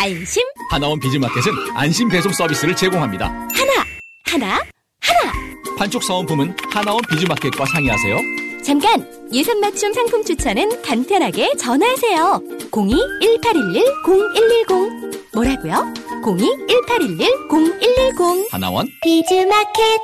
[0.00, 0.44] 안심.
[0.70, 3.26] 하나원 비즈마켓은 안심 배송 서비스를 제공합니다.
[3.26, 3.84] 하나,
[4.26, 4.62] 하나,
[5.00, 5.32] 하나.
[5.76, 8.16] 판촉 사은품은 하나원 비즈마켓과 상의하세요.
[8.64, 9.04] 잠깐!
[9.32, 12.40] 예산 맞춤 상품 추천은 간편하게 전화하세요.
[12.70, 15.18] 02-1811-0110.
[15.34, 15.92] 뭐라고요?
[16.22, 18.52] 02-1811-0110.
[18.52, 20.00] 하나원 비즈마켓.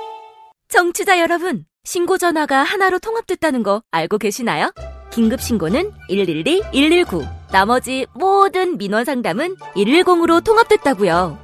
[0.69, 4.73] 청취자 여러분, 신고 전화가 하나로 통합됐다는 거 알고 계시나요?
[5.15, 7.25] 긴급 신고는 112, 119.
[7.53, 11.39] 나머지 모든 민원 상담은 110으로 통합됐다고요.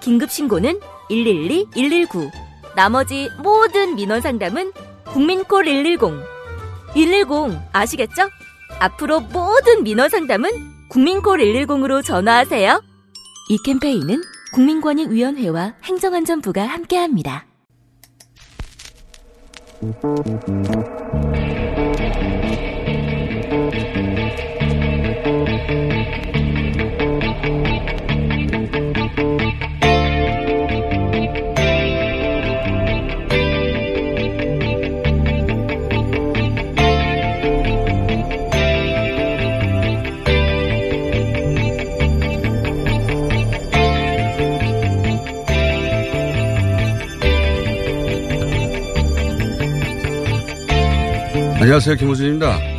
[0.00, 2.30] 긴급 신고는 112, 119.
[2.74, 4.72] 나머지 모든 민원 상담은
[5.12, 6.00] 국민콜 110.
[6.94, 8.30] 110 아시겠죠?
[8.78, 10.48] 앞으로 모든 민원 상담은
[10.88, 12.82] 국민콜 110으로 전화하세요.
[13.50, 14.22] 이 캠페인은
[14.54, 17.44] 국민권익위원회와 행정안전부가 함께합니다.
[51.60, 51.96] 안녕하세요.
[51.96, 52.69] 김호준입니다.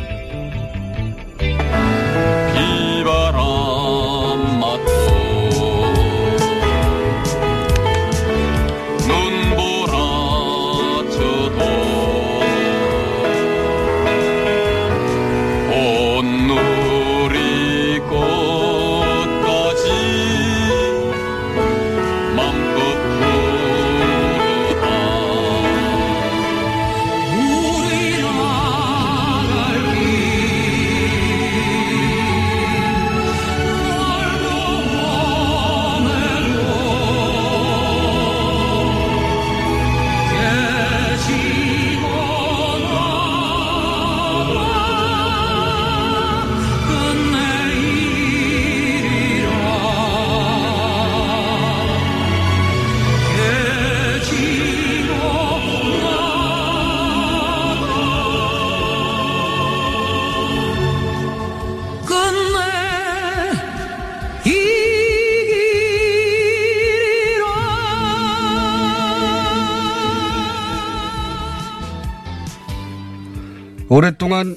[74.22, 74.56] 오랫동안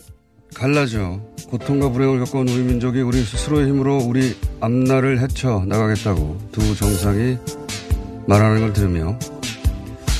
[0.54, 7.40] 갈라져 고통과 불행을 겪어온 우리 민족이 우리 스스로의 힘으로 우리 앞날을 헤쳐 나가겠다고 두 정상이
[8.28, 9.18] 말하는 걸 들으며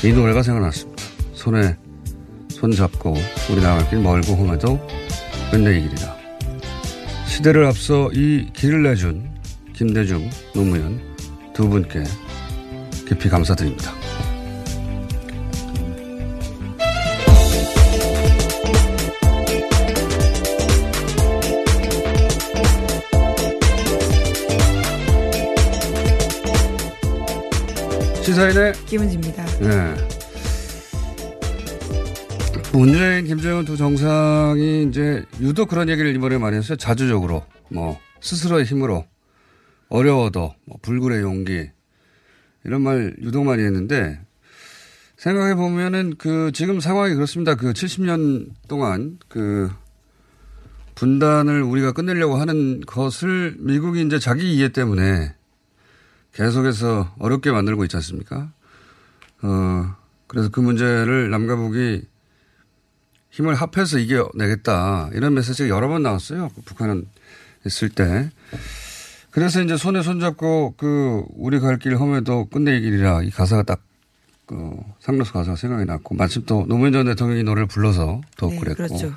[0.04, 1.00] 이 노래가 생각났습니다.
[1.34, 1.76] 손에
[2.48, 3.14] 손 잡고
[3.52, 4.80] 우리 나갈 길 멀고 험해도
[5.52, 6.16] 끝내 이 길이다.
[7.28, 9.30] 시대를 앞서 이 길을 내준
[9.74, 11.00] 김대중 노무현
[11.54, 12.02] 두 분께
[13.06, 14.05] 깊이 감사드립니다.
[28.36, 29.46] 시사인의 김은지입니다.
[29.60, 29.94] 네.
[32.70, 36.76] 문재인, 김정은 두 정상이 이제 유독 그런 얘기를 이번에 많이 했어요.
[36.76, 37.46] 자주적으로.
[37.70, 39.06] 뭐, 스스로의 힘으로.
[39.88, 41.70] 어려워도, 뭐, 불굴의 용기.
[42.64, 44.20] 이런 말 유독 많이 했는데,
[45.16, 47.54] 생각해 보면은 그, 지금 상황이 그렇습니다.
[47.54, 49.70] 그 70년 동안 그,
[50.94, 55.34] 분단을 우리가 끝내려고 하는 것을 미국이 이제 자기 이해 때문에
[56.36, 58.52] 계속해서 어렵게 만들고 있지 않습니까?
[59.42, 59.96] 어,
[60.26, 62.02] 그래서 그 문제를 남과 북이
[63.30, 65.10] 힘을 합해서 이겨내겠다.
[65.12, 66.50] 이런 메시지가 여러 번 나왔어요.
[66.54, 67.06] 그 북한은
[67.66, 68.30] 있을 때.
[69.30, 73.86] 그래서 이제 손에 손잡고 그 우리 갈 길 험해도 끝내 이 길이라 이 가사가 딱
[74.46, 78.86] 그 상로수 가사가 생각이 났고 마침 또 노무현 전 대통령이 노래를 불러서 더욱 네, 그랬고
[78.86, 79.12] 그렇죠.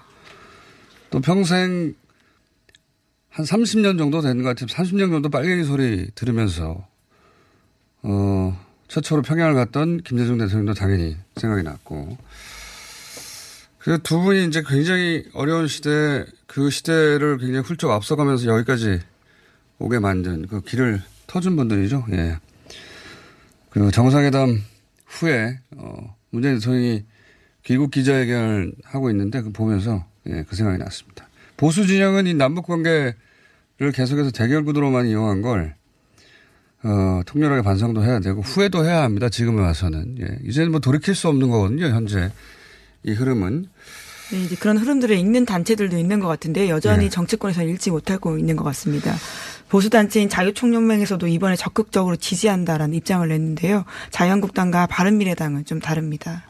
[1.12, 1.94] 또 평생
[3.30, 4.66] 한 30년 정도 되는 것 같아요.
[4.66, 6.88] 30년 정도 빨갱이 소리 들으면서
[8.04, 12.18] 어 최초로 평양을 갔던 김대중 대통령도 당연히 생각이 났고
[13.80, 19.00] 그두 분이 이제 굉장히 어려운 시대 그 시대를 굉장히 훌쩍 앞서가면서 여기까지
[19.80, 22.06] 오게 만든 그 길을 터준 분들이죠.
[22.12, 22.38] 예.
[23.70, 24.62] 그 정상회담
[25.06, 27.06] 후에 어 문재인 대통령이
[27.64, 31.28] 귀국 기자회견을 하고 있는데 그 보면서 예, 그 생각이 났습니다.
[31.56, 33.14] 보수 진영은 이 남북 관계를
[33.94, 35.76] 계속해서 대결 구도로만 이용한 걸
[36.84, 39.30] 어, 통렬하게 반성도 해야 되고 후회도 해야 합니다.
[39.30, 40.40] 지금에 와서는 예.
[40.46, 41.88] 이제는 뭐 돌이킬 수 없는 거거든요.
[41.88, 42.32] 현재
[43.04, 43.66] 이 흐름은
[44.32, 47.10] 네, 이제 그런 흐름들을 읽는 단체들도 있는 것 같은데 여전히 네.
[47.10, 49.16] 정치권에서 읽지 못하고 있는 것 같습니다.
[49.70, 53.86] 보수 단체인 자유총연맹에서도 이번에 적극적으로 지지한다라는 입장을 냈는데요.
[54.12, 56.44] 자유한국당과 바른미래당은 좀 다릅니다.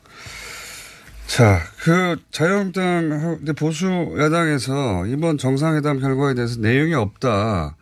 [1.27, 3.87] 자, 그 자유한국당 보수
[4.19, 7.75] 야당에서 이번 정상회담 결과에 대해서 내용이 없다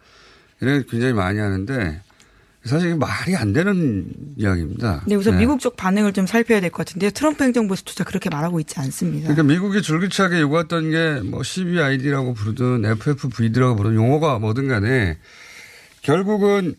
[0.59, 2.01] 이런 굉장히 많이 하는데
[2.67, 4.05] 사실 말이 안 되는
[4.37, 5.03] 이야기입니다.
[5.07, 5.39] 네, 우선 네.
[5.39, 7.09] 미국 쪽 반응을 좀 살펴야 될 것 같은데요.
[7.11, 9.29] 트럼프 행정부에서조차 그렇게 말하고 있지 않습니다.
[9.33, 15.17] 그러니까 미국이 줄기차게 요구했던 게 뭐 CBID라고 부르든 FFVD라고 부르든 용어가 뭐든 간에
[16.01, 16.75] 결국은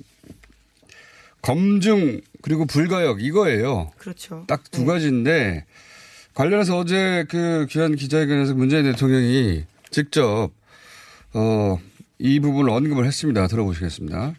[1.43, 3.91] 검증 그리고 불가역 이거예요.
[3.99, 4.45] 그렇죠.
[4.47, 5.65] 딱두 가지인데
[6.35, 10.51] 관련해서 어제 그 귀한 기자회견에서 문재인 대통령이 직접
[11.35, 11.79] 어,
[12.19, 13.47] 이 부분을 언급을 했습니다.
[13.49, 14.35] 들어보시겠습니다.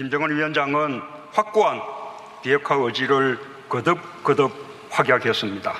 [0.00, 1.02] 김정은 위원장은
[1.32, 1.78] 확고한
[2.42, 3.38] 비핵화 의지를
[3.68, 4.50] 거듭거듭
[4.88, 5.74] 확약했습니다.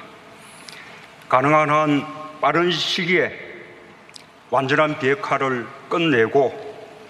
[1.26, 2.06] 가능한 한
[2.38, 3.32] 빠른 시기에
[4.50, 6.52] 완전한 비핵화를 끝내고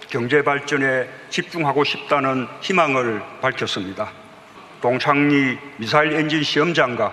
[0.09, 4.13] 경제 발전에 집중하고 싶다는 희망을 밝혔습니다.
[4.81, 7.13] 동창리 미사일 엔진 시험장과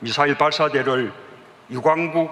[0.00, 1.10] 미사일 발사대를
[1.70, 2.30] 유광국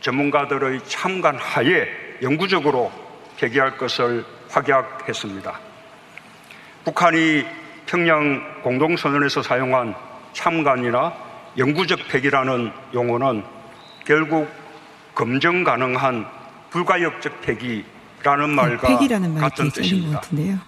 [0.00, 1.88] 전문가들의 참관 하에
[2.22, 2.92] 영구적으로
[3.36, 5.65] 폐기할 것을 확약했습니다.
[6.86, 7.44] 북한이
[7.86, 9.96] 평양 공동선언에서 사용한
[10.32, 11.12] 참관이나
[11.58, 13.42] 영구적 폐기라는 용어는
[14.06, 14.48] 결국
[15.12, 16.26] 검증 가능한
[16.70, 20.20] 불가역적 폐기라는 말과 폐기라는 같은 뜻입니다.
[20.20, 20.58] 같은데요.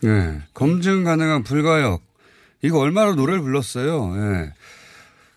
[0.00, 0.40] 네.
[0.54, 2.02] 검증 가능한 불가역.
[2.62, 4.12] 이거 얼마나 노래를 불렀어요.
[4.16, 4.52] 예.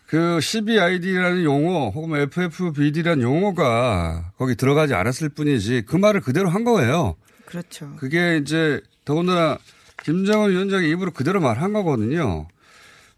[0.06, 6.64] 그 CBID라는 용어 혹은 뭐 FFBD라는 용어가 거기 들어가지 않았을 뿐이지 그 말을 그대로 한
[6.64, 7.14] 거예요.
[7.44, 7.94] 그렇죠.
[7.98, 9.58] 그게 이제 더군다나
[10.04, 12.46] 김정은 위원장이 입으로 그대로 말한 거거든요.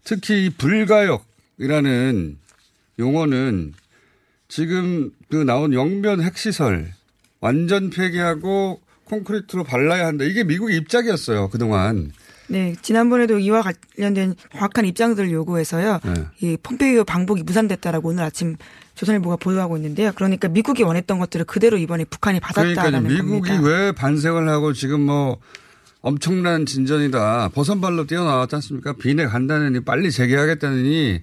[0.03, 2.37] 특히 이 불가역이라는
[2.97, 3.73] 용어는
[4.47, 6.93] 지금 그 나온 영변 핵시설
[7.41, 10.23] 완전 폐기하고 콘크리트로 발라야 한다.
[10.23, 11.49] 이게 미국의 입장이었어요.
[11.49, 12.11] 그동안.
[12.49, 15.99] 네, 지난번에도 이와 관련된 정확한 입장들을 요구해서요.
[16.05, 16.13] 네.
[16.39, 18.55] 이 폼페이오 방북이 무산됐다라고 오늘 아침
[18.95, 20.13] 조선일보가 보도하고 있는데요.
[20.15, 23.67] 그러니까 미국이 원했던 것들을 그대로 이번에 북한이 그러니까 받았다라는 미국이 겁니다.
[23.67, 25.39] 왜 반색을 하고 지금 뭐
[26.01, 27.49] 엄청난 진전이다.
[27.49, 28.93] 버선발로 뛰어나왔지 않습니까?
[28.93, 31.21] 비내 간다느니 빨리 재개하겠다느니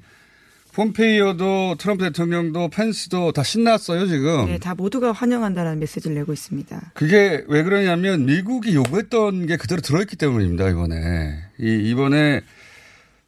[0.74, 4.46] 폼페이오도 트럼프 대통령도 펜스도 다 신났어요, 지금.
[4.46, 6.90] 네, 다 모두가 환영한다라는 메시지를 내고 있습니다.
[6.94, 11.38] 그게 왜 그러냐면 미국이 요구했던 게 그대로 들어있기 때문입니다, 이번에.
[11.60, 12.40] 이, 이번에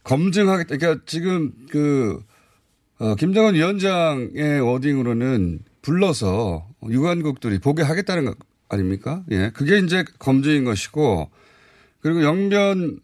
[0.02, 0.76] 검증하겠다.
[0.76, 2.20] 그러니까 지금 그,
[2.98, 8.34] 어, 김정은 위원장의 워딩으로는 불러서 유관국들이 보게 하겠다는 거
[8.68, 9.22] 아닙니까?
[9.30, 9.50] 예.
[9.50, 11.30] 그게 이제 검증인 것이고
[12.00, 13.00] 그리고 영변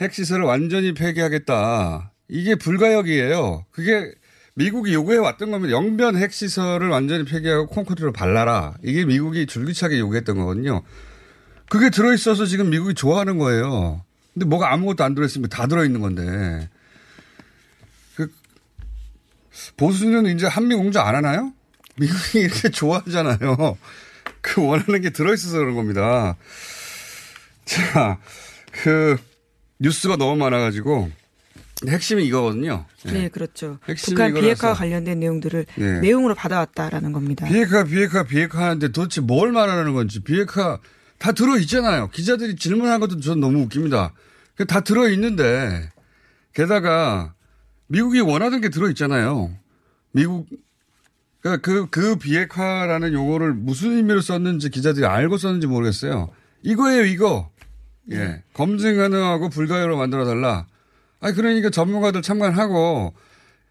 [0.00, 2.12] 핵시설을 완전히 폐기하겠다.
[2.28, 3.66] 이게 불가역이에요.
[3.70, 4.12] 그게
[4.54, 5.76] 미국이 요구해 왔던 겁니다.
[5.76, 8.74] 영변 핵시설을 완전히 폐기하고 콘크리트로 발라라.
[8.82, 10.82] 이게 미국이 줄기차게 요구했던 거거든요.
[11.68, 14.04] 그게 들어있어서 지금 미국이 좋아하는 거예요.
[14.34, 16.68] 근데 뭐가 아무것도 안 들어있으면 다 들어있는 건데.
[18.16, 18.30] 그
[19.76, 21.52] 보수는 이제 한미 공조 안 하나요?
[21.96, 23.76] 미국이 이렇게 좋아하잖아요.
[24.40, 26.36] 그 원하는 게 들어있어서 그런 겁니다.
[27.64, 28.18] 자,
[28.72, 29.16] 그
[29.78, 31.10] 뉴스가 너무 많아가지고
[31.88, 32.84] 핵심이 이거거든요.
[33.06, 33.78] 네, 그렇죠.
[33.88, 34.34] 핵심이 북한.
[34.34, 36.00] 비핵화 관련된 내용들을 네.
[36.00, 37.46] 내용으로 받아왔다라는 겁니다.
[37.46, 40.78] 비핵화, 비핵화, 비핵화 하는데 도대체 뭘 말하는 건지 비핵화
[41.18, 42.08] 다 들어있잖아요.
[42.08, 44.12] 기자들이 질문한 것도 전 너무 웃깁니다.
[44.56, 45.90] 그다 들어있는데
[46.54, 47.34] 게다가
[47.86, 49.50] 미국이 원하던 게 들어있잖아요.
[50.12, 50.46] 미국,
[51.40, 56.30] 그러니까 그, 그 비핵화라는 용어를 무슨 의미로 썼는지 기자들이 알고 썼는지 모르겠어요.
[56.62, 57.50] 이거예요, 이거.
[58.12, 58.42] 예.
[58.52, 60.66] 검증 가능하고 불가역으로 만들어 달라.
[61.20, 63.14] 아니, 그러니까 전문가들 참관하고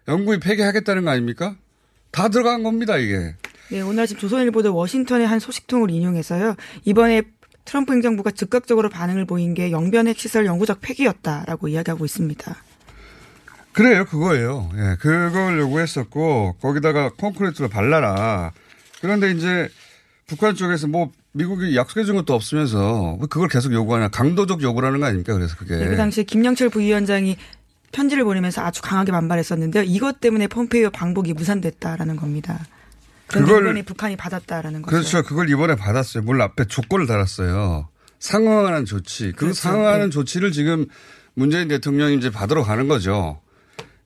[0.08, 1.56] 영구히 폐기하겠다는 거 아닙니까?
[2.10, 3.36] 다 들어간 겁니다, 이게.
[3.70, 6.56] 네, 오늘 아침 조선일보도 워싱턴의 한 소식통을 인용해서요.
[6.84, 7.22] 이번에
[7.64, 12.56] 트럼프 행정부가 즉각적으로 반응을 보인 게 영변 핵시설 영구적 폐기였다라고 이야기하고 있습니다.
[13.72, 14.68] 그래요, 그거예요.
[14.76, 18.52] 예, 그걸 요구했었고, 거기다가 콘크리트로 발라라.
[19.00, 19.68] 그런데 이제
[20.26, 24.08] 북한 쪽에서 뭐 미국이 약속해 준 것도 없으면서 왜 그걸 계속 요구하냐.
[24.08, 25.32] 강도적 요구라는 거 아닙니까?
[25.34, 25.76] 그래서 그게.
[25.76, 27.36] 네, 그 당시에 김영철 부위원장이
[27.92, 29.84] 편지를 보내면서 아주 강하게 반발했었는데요.
[29.84, 32.58] 이것 때문에 폼페이오 방북이 무산됐다라는 겁니다.
[33.28, 34.90] 그걸- 이번에 북한이 받았다라는 거죠.
[34.96, 35.22] 그렇죠.
[35.22, 36.24] 그걸 이번에 받았어요.
[36.24, 37.88] 물론 앞에 조건을 달았어요.
[38.18, 39.30] 상응하는 조치.
[39.32, 39.54] 그 그렇죠.
[39.54, 40.10] 상응하는 네.
[40.10, 40.86] 조치를 지금
[41.34, 43.40] 문재인 대통령이 이제 받으러 가는 거죠.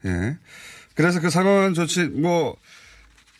[0.05, 0.37] 예.
[0.95, 2.57] 그래서 그 상응하는 조치, 뭐,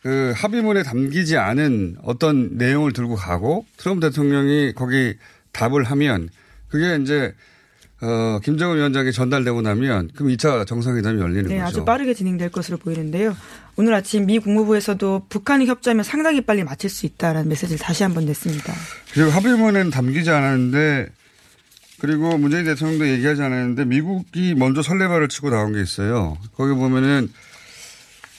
[0.03, 5.15] 그 합의문에 담기지 않은 어떤 내용을 들고 가고 트럼프 대통령이 거기
[5.53, 6.29] 답을 하면
[6.69, 7.33] 그게 이제
[8.03, 11.65] 어, 김정은 위원장에 전달되고 나면 그럼 2차 정상회담이 열리는 네, 거죠.
[11.67, 13.35] 아주 빠르게 진행될 것으로 보이는데요.
[13.77, 18.75] 오늘 아침 미 국무부에서도 북한이 협조하면 상당히 빨리 마칠 수 있다라는 메시지를 다시 한번 냈습니다.
[19.15, 21.09] 그리고 합의문에는 담기지 않았는데
[22.01, 26.37] 그리고 문재인 대통령도 얘기하지 않았는데 미국이 먼저 설레발을 치고 나온 게 있어요.
[26.57, 27.33] 거기 보면은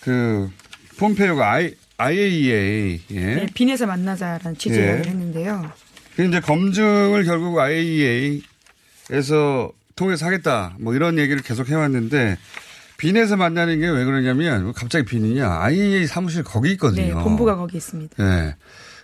[0.01, 0.49] 그
[0.97, 3.19] 폼페이오가 I, IAEA 예.
[3.35, 4.85] 네, 빈에서 만나자라는 취지의 예.
[4.87, 5.71] 이야기를 했는데요.
[6.15, 8.41] 그 이제 검증을 결국 IAEA에서
[9.95, 12.37] 통해서 하겠다 뭐 이런 얘기를 계속 해왔는데
[12.97, 17.17] 빈에서 만나는 게 왜 그러냐면 갑자기 빈이냐 IAEA 사무실 거기 있거든요.
[17.17, 18.15] 네, 본부가 거기 있습니다.
[18.23, 18.55] 예.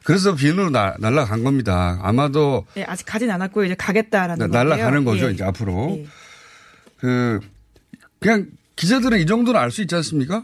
[0.04, 2.00] 그래서 빈으로 나, 날아간 겁니다.
[2.02, 4.64] 아마도 네, 아직 가진 않았고 이제 가겠다라는 나-.
[4.64, 5.32] 날아가는 거죠, 예.
[5.32, 5.98] 이제 앞으로.
[5.98, 6.08] 예.
[7.00, 7.40] 그,
[8.20, 10.44] 그냥 기자들은 이 정도는 알 수 있지 않습니까?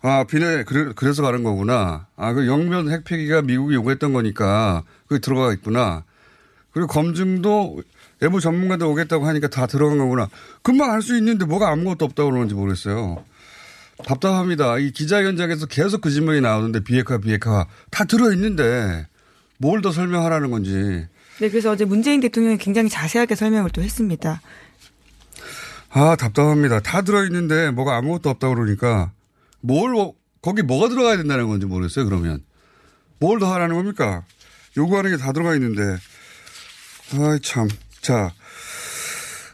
[0.00, 2.06] 아, 비내, 그래, 그래서 가는 거구나.
[2.16, 6.04] 아, 그 영변 핵폐기가 미국이 요구했던 거니까 그게 들어가 있구나.
[6.72, 7.82] 그리고 검증도
[8.20, 10.28] 외부 전문가들 오겠다고 하니까 다 들어간 거구나.
[10.62, 13.24] 금방 알수 있는데 뭐가 아무것도 없다고 그러는지 모르겠어요.
[14.04, 14.78] 답답합니다.
[14.78, 19.06] 이 기자회견장에서 계속 그 질문이 나오는데 비핵화, 비핵화 다 들어있는데
[19.58, 20.72] 뭘 더 설명하라는 건지.
[21.40, 24.40] 네, 그래서 어제 문재인 대통령이 굉장히 자세하게 설명을 또 했습니다.
[25.90, 26.80] 아, 답답합니다.
[26.80, 29.12] 다 들어있는데 뭐가 아무것도 없다고 그러니까
[29.60, 32.42] 뭘, 어- 거기 뭐가 들어가야 된다는 건지 모르겠어요, 그러면.
[33.20, 34.24] 뭘 더 하라는 겁니까?
[34.76, 35.82] 요구하는 게 다 들어가 있는데.
[37.14, 37.68] 아이, 참.
[38.00, 38.32] 자.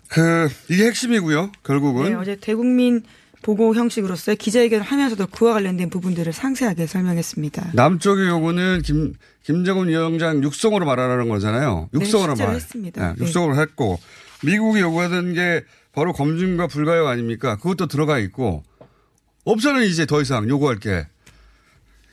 [0.08, 2.04] 그, 이게 핵심이고요, 결국은.
[2.10, 3.02] 네, 어제 대국민
[3.44, 7.72] 보고 형식으로서 기자회견을 하면서도 그와 관련된 부분들을 상세하게 설명했습니다.
[7.74, 11.90] 남쪽의 요구는 김, 김정은 위원장 육성으로 말하라는 거잖아요.
[11.92, 12.56] 네, 육성으로 실제로 말.
[12.56, 13.12] 했습니다.
[13.12, 14.00] 네, 육성으로 했고,
[14.42, 17.56] 미국이 요구하던 게 바로 검증과 불가역 아닙니까?
[17.56, 18.64] 그것도 들어가 있고,
[19.44, 21.06] 없잖아요, 이제 더 이상 요구할 게.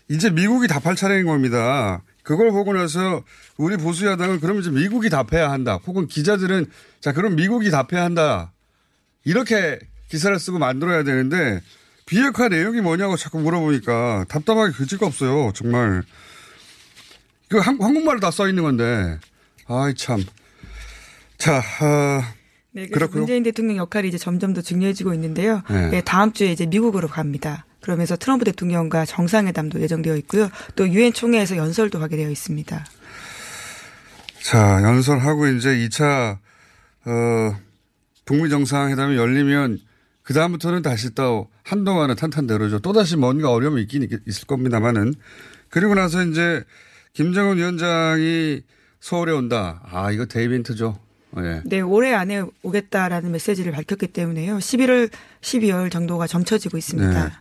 [0.09, 2.03] 이제 미국이 답할 차례인 겁니다.
[2.23, 3.23] 그걸 보고 나서
[3.55, 5.79] 우리 보수 야당은 그러면 이제 미국이 답해야 한다.
[5.87, 6.65] 혹은 기자들은
[6.99, 8.51] 자, 그럼 미국이 답해야 한다.
[9.23, 9.79] 이렇게
[10.11, 11.61] 기사를 쓰고 만들어야 되는데
[12.05, 15.51] 비핵화 내용이 뭐냐고 자꾸 물어보니까 답답하게 그지가 없어요.
[15.55, 16.03] 정말.
[17.49, 19.17] 그 한, 한국말로 다 써 있는 건데.
[19.67, 20.23] 아이, 참.
[21.37, 22.33] 자, 아,
[22.71, 23.19] 네, 그렇고요.
[23.21, 25.61] 문재인 대통령 역할이 이제 점점 더 중요해지고 있는데요.
[25.69, 25.89] 네.
[25.89, 27.65] 네, 다음 주에 이제 미국으로 갑니다.
[27.81, 30.49] 그러면서 트럼프 대통령과 정상회담도 예정되어 있고요.
[30.75, 32.85] 또 유엔 총회에서 연설도 하게 되어 있습니다.
[34.43, 36.37] 자, 연설하고 이제 2차,
[37.05, 37.55] 어,
[38.25, 39.79] 북미 정상회담이 열리면
[40.23, 42.79] 그다음부터는 다시 또 한동안은 탄탄대로죠.
[42.79, 45.13] 또다시 뭔가 어려움이 있긴 있- 있을 겁니다만은.
[45.69, 46.63] 그리고 나서 이제
[47.13, 48.61] 김정은 위원장이
[48.99, 49.81] 서울에 온다.
[49.91, 50.99] 아, 이거 데이벤트죠.
[51.37, 51.61] 예.
[51.65, 54.57] 네, 올해 안에 오겠다라는 메시지를 밝혔기 때문에요.
[54.57, 55.09] 11월,
[55.41, 57.25] 12월 정도가 점쳐지고 있습니다.
[57.25, 57.31] 네.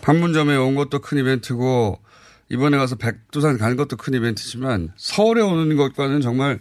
[0.00, 2.00] 판문점에 온 것도 큰 이벤트고
[2.48, 6.58] 이번에 가서 백두산 가는 것도 큰 이벤트지만 서울에 오는 것과는 정말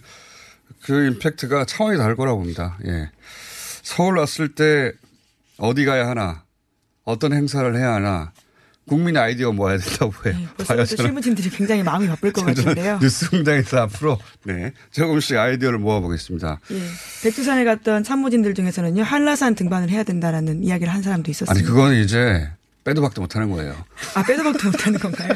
[0.83, 2.77] 그 임팩트가 차원이 다를 거라고 봅니다.
[2.85, 3.09] 예.
[3.83, 4.91] 서울 왔을 때
[5.57, 6.43] 어디 가야 하나,
[7.03, 8.31] 어떤 행사를 해야 하나,
[8.87, 10.35] 국민 아이디어 모아야 된다고 해요.
[10.37, 12.99] 네, 벌써부터 실무진들이 굉장히 마음이 바쁠 것 같은데요.
[13.01, 16.59] 뉴스 공장에서 앞으로 네 조금씩 아이디어를 모아보겠습니다.
[16.71, 16.81] 예.
[17.23, 21.51] 백두산에 갔던 참모진들 중에서는요, 한라산 등반을 해야 된다라는 이야기를 한 사람도 있었습니다.
[21.51, 22.47] 아니 그거는 이제
[22.83, 23.75] 빼도 박도 못하는 거예요.
[24.13, 25.29] 아, 빼도 박도 못하는 건가요?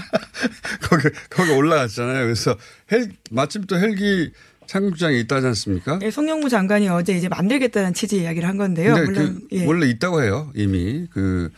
[0.88, 2.26] 거기 거기 올라갔잖아요.
[2.26, 2.56] 그래서
[2.92, 4.32] 헬 마침 또 헬기
[4.70, 5.98] 착륙장이 있다지 않습니까?
[6.04, 8.94] 예, 송영무 장관이 어제 이제 만들겠다는 취지의 이야기를 한 건데요.
[8.94, 9.66] 물론 그 예.
[9.66, 10.52] 원래 있다고 해요.
[10.54, 11.50] 이미 그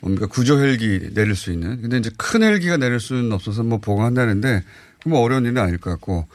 [0.00, 1.80] 뭡니까 구조 헬기 내릴 수 있는.
[1.80, 4.64] 근데 이제 큰 헬기가 내릴 수는 없어서 뭐 보강한다는데
[5.06, 6.28] 뭐 어려운 일은 아닐 것 같고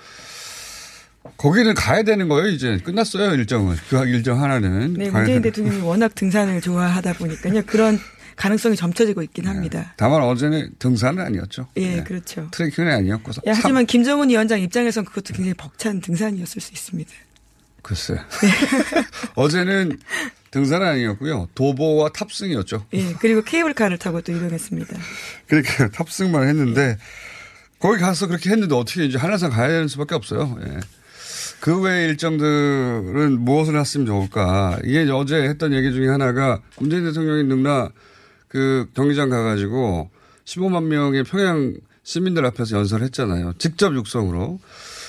[1.38, 2.48] 거기는 가야 되는 거예요.
[2.48, 4.96] 이제 끝났어요 일정은 그 일정 하나는.
[4.96, 7.62] 네, 문재인 대통령이 워낙 등산을 좋아하다 보니까요.
[7.68, 8.00] 그런
[8.36, 9.94] 가능성이 점쳐지고 있긴 합니다.
[9.98, 11.68] 다만 어제는 등산은 아니었죠.
[11.78, 12.04] 예, 네.
[12.04, 12.48] 그렇죠.
[12.52, 13.32] 트레킹은 아니었고.
[13.48, 17.12] 예, 하지만 김정은 위원장 입장에선 그것도 굉장히 벅찬 등산이었을 수 있습니다.
[17.82, 18.18] 글쎄.
[19.36, 20.00] 어제는
[20.52, 21.50] 등산은 아니었고요.
[21.56, 22.86] 도보와 탑승이었죠.
[22.94, 24.98] 예, 그리고 케이블카를 타고 또 이동했습니다.
[25.48, 26.98] 그러니까 탑승만 했는데
[27.80, 30.58] 거기 가서 그렇게 했는데 어떻게 이제 한라산 가야 되는 수밖에 없어요.
[30.66, 30.80] 예.
[31.60, 34.80] 그 외의 일정들은 무엇을 했으면 좋을까.
[34.84, 37.90] 이게 어제 했던 얘기 중에 하나가 문재인 대통령이 능라
[38.53, 40.12] 그 경기장 가가지고
[40.45, 43.53] 15만 명의 평양 시민들 앞에서 연설을 했잖아요.
[43.57, 44.60] 직접 육성으로.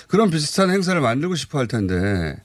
[0.09, 2.37] 그런 비슷한 행사를 만들고 싶어 할 텐데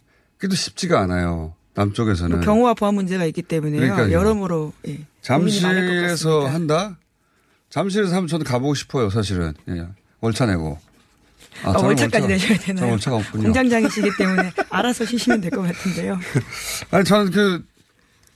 [0.41, 1.53] 또 쉽지가 않아요.
[1.75, 2.35] 남쪽에서는.
[2.37, 3.79] 뭐 경호와 보안 문제가 있기 때문에요.
[3.79, 4.11] 그러니까요.
[4.11, 6.45] 여러모로 예, 잠실에서.
[6.47, 6.97] 한다?
[7.69, 9.53] 잠실에서 하면 저도 가보고 싶어요, 사실은.
[9.69, 9.85] 예.
[10.19, 10.77] 월차 내고.
[11.63, 12.75] 아, 저는 월차까지 월차가- 내셔야 되나요?
[12.79, 13.43] 저는 월차가 없군요.
[13.43, 16.19] 공장장이시기 때문에 알아서 쉬시면 될 것 같은데요.
[16.91, 17.63] 아니, 저는 그,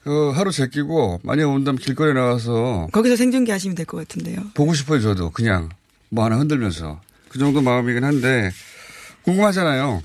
[0.04, 4.38] 그 하루 제끼고 만약에 온다면 길거리에 나가서 거기서 생중계 하시면 될 것 같은데요.
[4.54, 5.30] 보고 싶어요, 저도.
[5.32, 5.70] 그냥
[6.10, 7.02] 뭐 하나 흔들면서.
[7.30, 8.52] 그 정도 마음이긴 한데
[9.24, 10.04] 궁금하잖아요.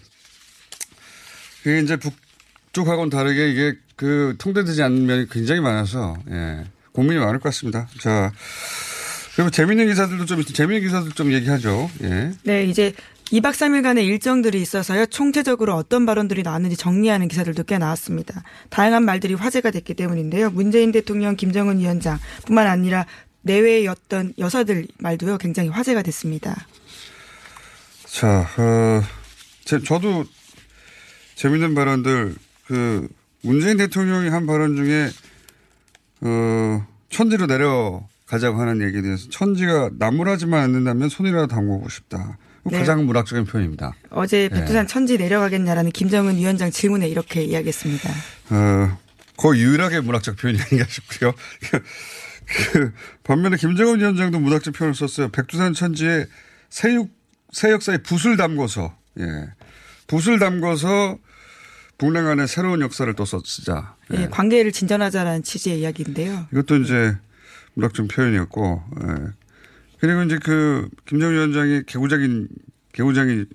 [1.62, 6.64] 그게 이제 북쪽하고는 다르게 이게 그 통제되지 않는 면이 굉장히 많아서 예.
[6.92, 7.88] 고민이 많을 것 같습니다.
[8.00, 8.32] 자.
[9.34, 11.90] 그리고 재밌는 기사들도 좀, 있- 재밌는 기사들 좀 얘기하죠.
[12.02, 12.32] 예.
[12.44, 12.92] 네, 이제
[13.32, 15.06] 2박 3일간의 일정들이 있어서요.
[15.06, 18.42] 총체적으로 어떤 발언들이 나왔는지 정리하는 기사들도 꽤 나왔습니다.
[18.70, 20.50] 다양한 말들이 화제가 됐기 때문인데요.
[20.50, 23.06] 문재인 대통령, 김정은 위원장 뿐만 아니라
[23.88, 25.38] 어떤 여사들 말도요.
[25.38, 26.66] 굉장히 화제가 됐습니다.
[28.04, 29.02] 자, 어,
[29.64, 30.24] 제, 저도
[31.34, 32.34] 재밌는 발언들,
[32.66, 33.08] 그,
[33.42, 35.08] 문재인 대통령이 한 발언 중에,
[36.22, 42.36] 어, 천지로 내려가자고 하는 얘기에 대해서 천지가 나무라지만 않는다면 손이라도 담그고 싶다.
[42.70, 42.78] 네.
[42.78, 43.94] 가장 문학적인 표현입니다.
[44.10, 44.92] 어제 백두산 네.
[44.92, 48.10] 천지 내려가겠냐라는 김정은 위원장 질문에 이렇게 이야기했습니다.
[48.50, 48.98] 어,
[49.36, 51.32] 거의 유일하게 문학적 표현이 아닌가 싶고요.
[52.72, 52.92] 그,
[53.24, 55.28] 반면에 김정은 위원장도 문학적 표현을 썼어요.
[55.28, 56.26] 백두산 천지에
[56.70, 57.10] 새육,
[57.52, 59.24] 새 역사의 붓을 담궈서, 예.
[60.06, 61.18] 붓을 담궈서
[61.98, 63.96] 북남 간의 새로운 역사를 또 쓰자.
[64.14, 64.22] 예.
[64.22, 66.46] 예, 관계를 진전하자라는 취지의 이야기인데요.
[66.52, 67.16] 이것도 이제
[67.74, 69.37] 문학적 표현이었고, 예.
[70.00, 72.48] 그리고 이제 그 김정은 위원장이 개구장인,
[72.92, 73.46] 개구장인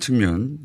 [0.00, 0.58] 측면,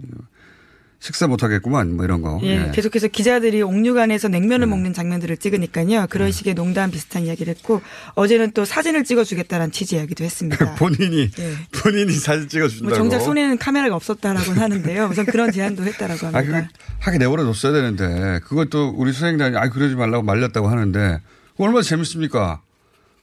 [1.00, 2.40] 식사 못하겠구만, 뭐 이런 거.
[2.44, 2.72] 예, 예.
[2.72, 6.06] 계속해서 기자들이 옥류관에서 냉면을 먹는 장면들을 찍으니까요.
[6.12, 7.82] 그런 식의 농담 비슷한 이야기를 했고
[8.14, 10.76] 어제는 또 사진을 찍어주겠다는 취지 이야기도 했습니다.
[10.76, 11.54] 본인이, 예.
[11.82, 12.88] 본인이 사진 찍어준다고.
[12.90, 15.08] 뭐 정작 손에는 카메라가 없었다라고는 하는데요.
[15.12, 16.70] 우선 그런 제안도 했다라고 아, 그거 합니다.
[17.00, 21.20] 하게 내버려뒀어야 되는데, 그것도 우리 수행단이, 아, 그러지 말라고 말렸다고 하는데,
[21.58, 22.62] 얼마나 재밌습니까?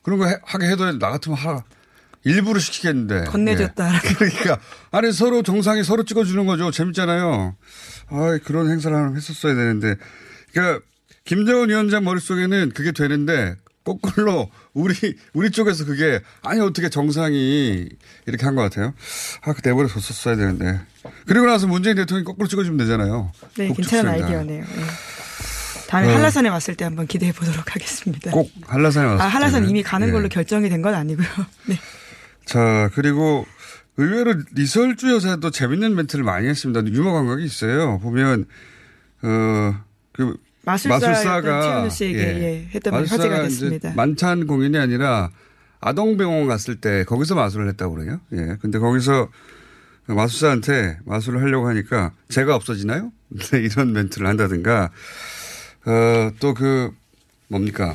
[0.03, 1.63] 그런 거 해- 하게 해도 나 같으면 하,
[2.29, 3.25] 일부러 시키겠는데.
[3.31, 3.95] 건네줬다.
[3.95, 3.99] 예.
[4.15, 4.59] 그러니까,
[4.91, 6.71] 아니, 서로 정상이 서로 찍어주는 거죠.
[6.71, 7.57] 재밌잖아요.
[8.11, 9.97] 아 그런 행사를 하나 했었어야 되는데.
[10.53, 10.85] 그러니까,
[11.25, 14.95] 김정은 위원장 머릿속에는 그게 되는데, 거꾸로 우리,
[15.33, 17.89] 우리 쪽에서 그게, 아니, 어떻게 정상이
[18.27, 18.93] 이렇게 한 것 같아요.
[19.43, 20.81] 아, 그 내버려 뒀었어야 되는데.
[21.27, 23.33] 그리고 나서 문재인 대통령이 거꾸로 찍어주면 되잖아요.
[23.57, 24.11] 네, 괜찮은.
[24.13, 24.63] 아이디어네요.
[24.63, 24.85] 예.
[25.89, 26.17] 다음에 어.
[26.17, 28.31] 한라산에 왔을 때 한번 기대해 보도록 하겠습니다.
[28.31, 29.67] 꼭 한라산에 왔을 아, 한라산.
[29.71, 30.13] 이미 가는 예.
[30.13, 31.27] 걸로 결정이 된 건 아니고요.
[31.65, 31.79] 네.
[32.49, 33.47] 자, 그리고
[33.99, 36.85] 의외로 리설주 여사도 재밌는 멘트를 많이 했습니다.
[36.87, 37.99] 유머 감각이 있어요.
[37.99, 38.47] 보면,
[39.23, 39.75] 어,
[40.13, 40.35] 그,
[40.65, 43.93] 마술사였던 최은우 씨에게 예, 했던 말이 마술사가 됐습니다.
[43.95, 45.31] 만찬 공연이 아니라
[45.81, 48.21] 아동병원 갔을 때 거기서 마술을 했다고 그래요.
[48.33, 48.57] 예.
[48.61, 49.29] 근데 거기서
[50.07, 53.13] 마술사한테 마술을 하려고 하니까 제가 없어지나요?
[53.29, 54.91] 네, 이런 멘트를 한다든가,
[55.85, 56.93] 어, 또 그,
[57.49, 57.95] 뭡니까,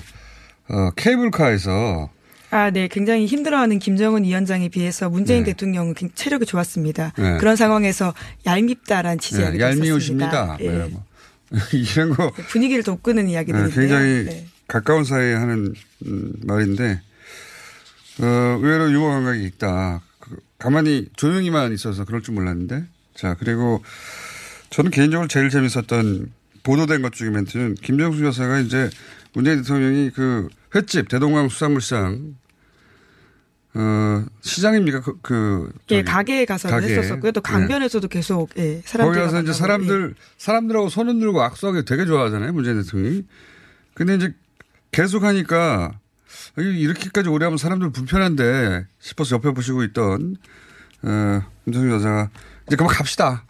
[0.70, 2.10] 어, 케이블카에서
[2.54, 2.88] 아, 네.
[2.88, 5.54] 굉장히 힘들어하는 김정은 위원장에 비해서 문재인 네.
[5.54, 7.12] 대통령은 굉장히 체력이 좋았습니다.
[7.18, 7.38] 네.
[7.40, 8.14] 그런 상황에서
[8.46, 10.46] 얄밉다라는 취지 예, 이야기가 얄미우십니다.
[10.46, 10.66] 뭐 예.
[11.74, 12.30] 이런 거.
[12.30, 13.76] 거 분위기를 돋구는 네, 이야기들인데요.
[13.76, 14.46] 굉장히 네.
[14.68, 15.74] 가까운 사이에 하는
[16.06, 17.02] 음, 말인데
[18.22, 18.26] 어,
[18.62, 20.02] 의외로 유머 감각이 있다.
[20.20, 22.84] 그, 가만히 조용히만 있어서 그럴 줄 몰랐는데
[23.16, 23.84] 자 그리고
[24.70, 28.92] 저는 개인적으로 제일 재밌었던 보도된 것 중에 멘트는 김정수 여사가 이제
[29.34, 32.36] 문재인 대통령이 그 횟집 대동강 수산물시장
[33.76, 35.02] 어, 시장입니까?
[35.02, 36.88] 그, 그 예, 가게에 가서 가게.
[36.90, 37.32] 했었었고요.
[37.32, 37.52] 또 네.
[37.52, 42.54] 강변에서도 계속 예, 거기 사람들 가서 이제 사람들, 사람들하고 손 흔들고 악수하기 되게 좋아하잖아요.
[42.54, 43.24] 문재인 대통령이.
[43.96, 44.34] 근데 이제
[44.92, 45.92] 계속 하니까
[46.60, 50.36] 이- 이렇게까지 오래 하면 사람들 불편한데 싶어서 옆에 보시고 있던,
[51.02, 52.30] 어, 김정일 여자가
[52.68, 53.46] 이제 그만 갑시다.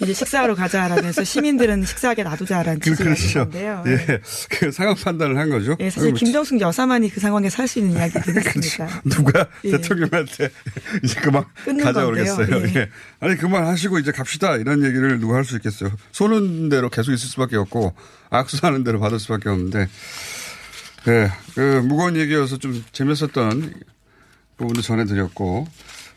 [0.00, 3.50] 이제 식사하러 가자라면서 시민들은 식사하게 놔두자라는 그, 그렇죠.
[3.54, 4.20] 예.
[4.48, 5.76] 그 상황 판단을 한 거죠.
[5.80, 9.02] 예, 사실 김정숙 여사만이 그 상황에 살 수 있는 이야기들이 있습니다.
[9.04, 9.72] 누가 예.
[9.72, 10.48] 대통령한테
[11.02, 11.44] 이제 그만
[11.82, 12.36] 가자 건데요.
[12.36, 12.68] 그러겠어요.
[12.68, 12.72] 예.
[12.80, 12.90] 예.
[13.20, 15.90] 아니 그만 하시고 이제 갑시다 이런 얘기를 누가 할 수 있겠어요.
[16.12, 17.94] 쏘는 대로 계속 있을 수밖에 없고
[18.30, 19.88] 악수하는 대로 받을 수밖에 없는데
[21.08, 23.74] 예, 그 무거운 얘기여서 좀 재밌었던
[24.56, 25.66] 부분도 전해드렸고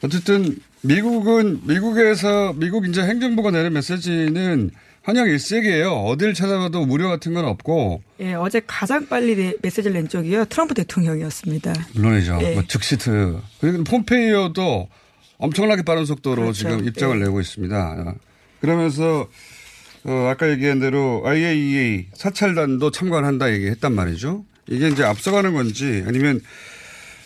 [0.04, 4.72] 어쨌든 미국은 미국에서 미국 이제 행정부가 내는 메시지는
[5.04, 5.92] 환영 일색이에요.
[5.92, 10.46] 어딜 찾아가도 무료 같은 건 없고 예, 어제 가장 빨리 내- 메시지를 낸 쪽이요.
[10.46, 11.74] 트럼프 대통령이었습니다.
[11.96, 12.40] 물론이죠.
[12.42, 12.54] 예.
[12.54, 13.38] 뭐 즉시트.
[13.60, 14.88] 그리고 폼페이오도
[15.38, 16.54] 엄청나게 빠른 속도로 그렇죠.
[16.60, 17.24] 지금 입장을 예.
[17.24, 18.16] 내고 있습니다.
[18.60, 19.28] 그러면서
[20.04, 24.46] 어, 아까 얘기한 대로 IAEA 사찰단도 참관한다 얘기했단 말이죠.
[24.68, 26.42] 이게 이제 앞서가는 건지 아니면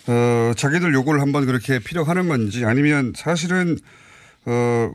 [0.07, 3.77] 어, 자기들 요구를 한번 그렇게 피력하는 건지 아니면 사실은
[4.45, 4.91] 어,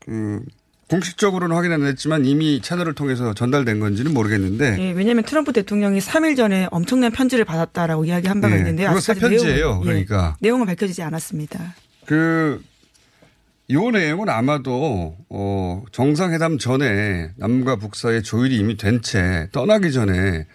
[0.00, 0.40] 그
[0.88, 6.34] 공식적으로는 확인 안 했지만 이미 채널을 통해서 전달된 건지는 모르겠는데 예, 왜냐하면 트럼프 대통령이 3일
[6.34, 8.88] 전에 엄청난 편지를 받았다라고 이야기한 바가 예, 있는데요.
[8.88, 10.36] 그거 새 편지예요, 내용은, 예, 그러니까.
[10.40, 11.74] 내용은 밝혀지지 않았습니다.
[12.06, 12.62] 그,
[13.70, 20.46] 요 내용은 아마도, 어, 정상회담 전에 남과 북 사이의 조율이 이미 된 채 떠나기 전에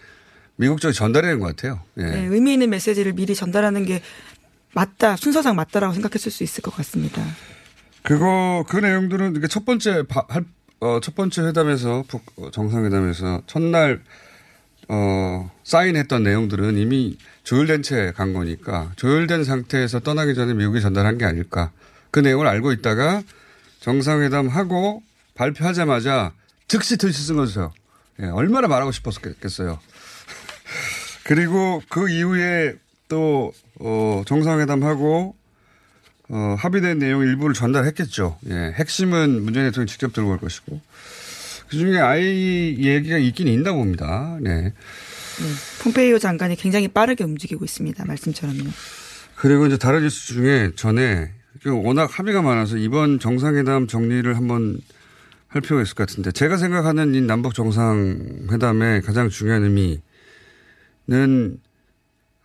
[0.56, 1.80] 미국 쪽에 전달해야 되는 것 같아요.
[1.98, 2.02] 예.
[2.04, 4.02] 예, 의미 있는 메시지를 미리 전달하는 게
[4.72, 7.22] 맞다, 순서상 맞다라고 생각했을 수 있을 것 같습니다.
[8.02, 10.44] 그거, 그 내용들은 이게 첫 번째, 바- 할,
[10.80, 14.02] 어, 첫 번째 회담에서, 북 어, 정상회담에서 첫날,
[14.88, 21.24] 어, 사인했던 내용들은 이미 조율된 채 간 거니까 조율된 상태에서 떠나기 전에 미국이 전달한 게
[21.24, 21.70] 아닐까.
[22.10, 23.22] 그 내용을 알고 있다가
[23.80, 25.02] 정상회담 하고
[25.34, 26.32] 발표하자마자
[26.68, 27.72] 즉시 트윗 쓴 거죠.
[28.20, 29.78] 예, 얼마나 말하고 싶었겠어요.
[31.24, 32.74] 그리고 그 이후에
[33.08, 35.34] 또, 어, 정상회담하고
[36.30, 38.38] 어, 합의된 내용 일부를 전달했겠죠.
[38.48, 40.80] 예, 핵심은 문재인 대통령이 직접 들고 갈 것이고.
[41.68, 44.38] 그 중에 아이 얘기가 있긴 있나 봅니다.
[44.40, 44.72] 네.
[45.82, 48.04] 폼페이오 장관이 굉장히 빠르게 움직이고 있습니다.
[48.04, 48.70] 말씀처럼요.
[49.36, 51.30] 그리고 이제 다른 뉴스 중에 전에
[51.62, 54.78] 그 워낙 합의가 많아서 이번 정상회담 정리를 한번
[55.48, 60.00] 할 필요가 있을 것 같은데 제가 생각하는 이 남북 정상회담의 가장 중요한 의미
[61.06, 61.58] 는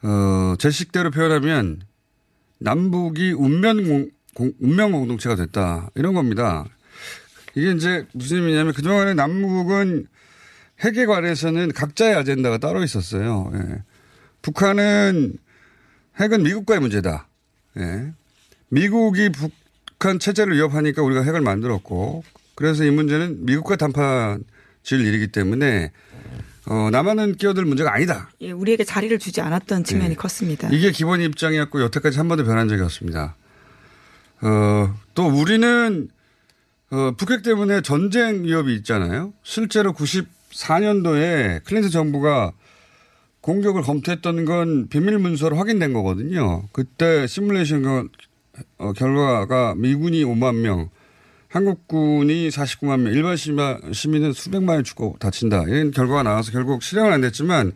[0.02, 1.82] 어, 제 식대로 표현하면
[2.60, 6.65] 남북이 운명 공, 공- 운명 공동체가 됐다 이런 겁니다.
[7.56, 10.08] 이게 이제 무슨 의미냐면 그동안에 남북은
[10.82, 13.52] 핵에 관해서는 각자의 아젠다가 따로 있었어요.
[13.54, 13.84] 예.
[14.41, 15.38] 북한은
[16.19, 17.28] 핵은 미국과의 문제다.
[17.78, 18.13] 예.
[18.69, 22.24] 미국이 북한 체제를 위협하니까 우리가 핵을 만들었고
[22.56, 24.43] 그래서 이 문제는 미국과談判
[24.84, 25.91] 지을 일이기 때문에
[26.69, 28.29] 어, 남한은 끼어들 문제가 아니다.
[28.41, 30.69] 예, 우리에게 자리를 주지 않았던 측면이 컸습니다.
[30.69, 30.77] 네.
[30.77, 33.36] 이게 기본 입장이었고 여태까지 한 번도 변한 적이 없습니다.
[34.41, 36.10] 어, 또 우리는
[36.91, 39.34] 어, 북핵 때문에 전쟁 위협이 있잖아요.
[39.43, 42.51] 실제로 94년도에 클린턴 정부가
[43.41, 46.63] 공격을 검토했던 건 비밀 문서로 확인된 거거든요.
[46.71, 48.08] 그때 시뮬레이션 겨-
[48.77, 50.89] 어, 결과가 미군이 5만 명,
[51.49, 55.63] 한국군이 49만 명, 일반 시민은 수백만이 죽고 다친다.
[55.67, 57.73] 이런 결과가 나와서 결국 실행은 안 됐지만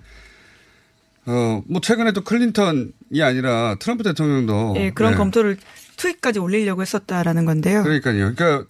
[1.26, 5.18] 어, 뭐 최근에 또 클린턴이 아니라 트럼프 대통령도 예, 그런 네.
[5.18, 5.58] 검토를
[5.98, 7.84] 트윗까지 올리려고 했었다라는 건데요.
[7.84, 8.34] 그러니까요.
[8.36, 8.66] 그러니까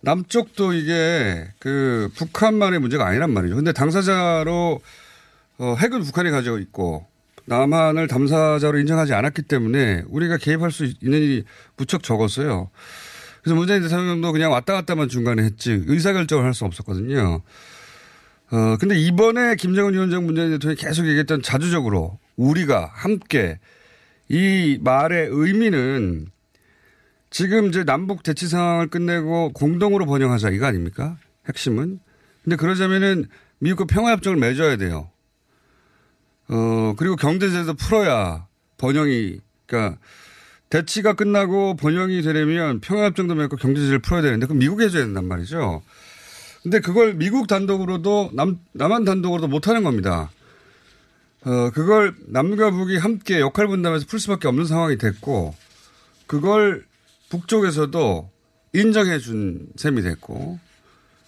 [0.00, 3.54] 남쪽도 이게 그 북한만의 문제가 아니란 말이죠.
[3.54, 4.80] 근데 당사자로
[5.58, 7.06] 어, 핵은 북한이 가지고 있고
[7.46, 11.44] 남한을 당사자로 인정하지 않았기 때문에 우리가 개입할 수 있는 일이
[11.76, 12.70] 무척 적었어요.
[13.42, 17.42] 그래서 문재인 대통령도 그냥 왔다 갔다만 중간에 했지 의사결정을 할 수 없었거든요.
[18.52, 23.58] 어, 근데 이번에 김정은 위원장 문재인 대통령이 계속 얘기했던 자주적으로 우리가 함께
[24.28, 26.26] 이 말의 의미는
[27.30, 31.16] 지금 이제 남북 대치 상황을 끝내고 공동으로 번영하자 이거 아닙니까?
[31.48, 31.98] 핵심은.
[32.44, 33.26] 근데 그러자면은
[33.58, 35.10] 미국과 평화협정을 맺어야 돼요.
[36.48, 39.98] 어, 그리고 경제제도 풀어야 번영이, 그러니까
[40.72, 45.82] 대치가 끝나고 번영이 되려면 평화협정도 맺고 경제제를 풀어야 되는데 그럼 미국이 해줘야 된단 말이죠.
[46.62, 50.30] 근데 그걸 미국 단독으로도 남, 남한 단독으로도 못하는 겁니다.
[51.44, 55.54] 어, 그걸 남과 북이 함께 역할 분담해서 풀 수밖에 없는 상황이 됐고
[56.26, 56.86] 그걸
[57.28, 58.30] 북쪽에서도
[58.72, 60.58] 인정해 준 셈이 됐고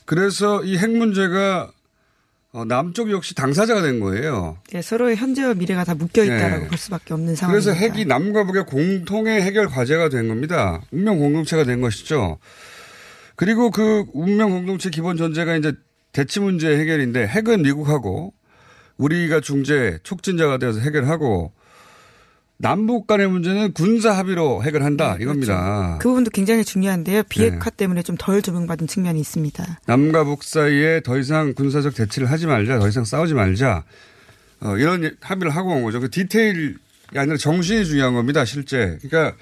[0.07, 1.71] 그래서 이 핵 문제가
[2.55, 4.57] 어, 남쪽 역시 당사자가 된 거예요.
[4.75, 6.69] 예, 서로의 현재와 미래가 다 묶여 있다라고 네.
[6.69, 7.73] 볼 수밖에 없는 상황입니다.
[7.73, 10.81] 그래서 핵이 남과 북의 공통의 해결 과제가 된 겁니다.
[10.93, 12.39] 운명 공동체가 된 것이죠.
[13.35, 15.73] 그리고 그 운명 공동체 기본 전제가 이제
[16.13, 18.33] 대치 문제 해결인데 핵은 미국하고
[18.99, 21.53] 우리가 중재 촉진자가 되어서 해결하고
[22.57, 25.99] 남북 간의 문제는 군사 합의로 해결한다 이겁니다.
[26.01, 27.25] 그 부분도 굉장히 중요한데요.
[27.25, 27.77] 비핵화 네.
[27.77, 29.81] 때문에 좀 덜 조명받은 측면이 있습니다.
[29.87, 33.85] 남과 북 사이에 더 이상 군사적 대치를 하지 말자, 더 이상 싸우지 말자,
[34.61, 36.01] 어, 이런 합의를 하고 온 거죠.
[36.01, 36.75] 그 디테일이
[37.17, 38.99] 아니라 정신이 중요한 겁니다, 실제.
[39.03, 39.37] 그러니까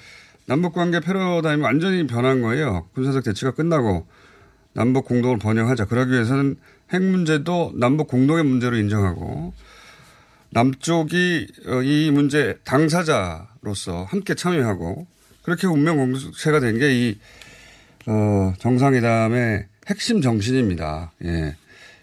[0.45, 2.87] 남북 관계 패러다임이 완전히 변한 거예요.
[2.95, 4.05] 군사적 대치가 끝나고
[4.73, 5.85] 남북 공동을 번영하자.
[5.85, 6.57] 그러기 위해서는
[6.91, 9.53] 핵 문제도 남북 공동의 문제로 인정하고
[10.53, 15.07] 남쪽이 어, 이 문제 당사자로서 함께 참여하고
[15.41, 17.17] 그렇게 운명 공동체가 된 게이
[18.05, 21.11] 어, 정상회담의 핵심 정신입니다.
[21.25, 21.55] 예.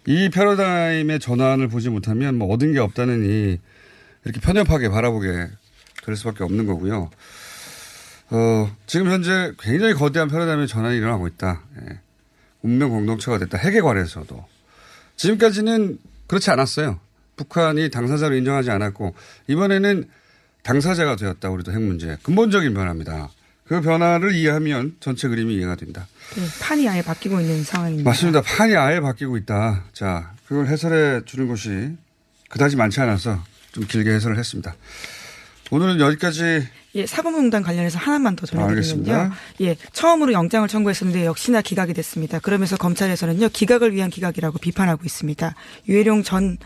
[0.06, 3.58] 이 패러다임의 전환을 보지 못하면 뭐 얻은 게 없다느니
[4.24, 5.48] 이렇게 편협하게 바라보게
[6.04, 7.10] 될 수밖에 없는 거고요.
[8.30, 11.62] 어, 지금 현재 굉장히 거대한 패러다임의 전환이 일어나고 있다.
[11.82, 12.00] 예.
[12.62, 13.58] 운명 공동체가 됐다.
[13.58, 14.44] 핵에 관해서도.
[15.16, 16.98] 지금까지는 그렇지 않았어요.
[17.44, 19.14] 북한이 당사자로 인정하지 않았고
[19.48, 20.08] 이번에는
[20.62, 21.48] 당사자가 되었다.
[21.48, 22.18] 우리도 핵 문제.
[22.22, 23.30] 근본적인 변화입니다.
[23.66, 26.06] 그 변화를 이해하면 전체 그림이 이해가 된다.
[26.36, 28.08] 네, 판이 아예 바뀌고 있는 상황입니다.
[28.10, 28.42] 맞습니다.
[28.42, 29.84] 판이 아예 바뀌고 있다.
[29.92, 31.96] 자, 그걸 해설해 주는 것이
[32.50, 34.74] 그다지 많지 않아서 좀 길게 해설을 했습니다.
[35.70, 38.76] 오늘은 여기까지 예, 사법농단 관련해서 하나만 더 전해드리면요.
[38.76, 39.32] 알겠습니다.
[39.60, 42.40] 예, 처음으로 영장을 청구했었는데 역시나 기각이 됐습니다.
[42.40, 45.54] 그러면서 검찰에서는요, 기각을 위한 기각이라고 비판하고 있습니다.
[45.88, 46.58] 유해룡 전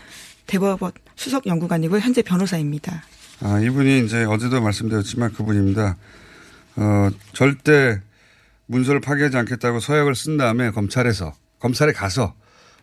[0.45, 3.03] 대법원 수석 연구관이고 현재 변호사입니다.
[3.41, 5.97] 아, 이분이 이제 어제도 말씀드렸지만 그분입니다.
[6.77, 8.01] 어, 절대
[8.67, 12.35] 문서를 파기하지 않겠다고 서약을 쓴 다음에 검찰에서 검찰에 가서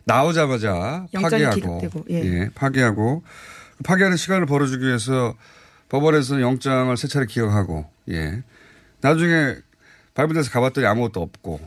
[0.05, 2.51] 나오자마자 파기하고 기각되고, 예.
[2.55, 3.23] 파기하고
[3.85, 5.35] 파기하는 시간을 벌어주기 위해서
[5.89, 8.43] 법원에서 영장을 세 차례 기각하고 예
[9.01, 9.57] 나중에
[10.15, 11.61] 발부돼서 가봤더니 아무것도 없고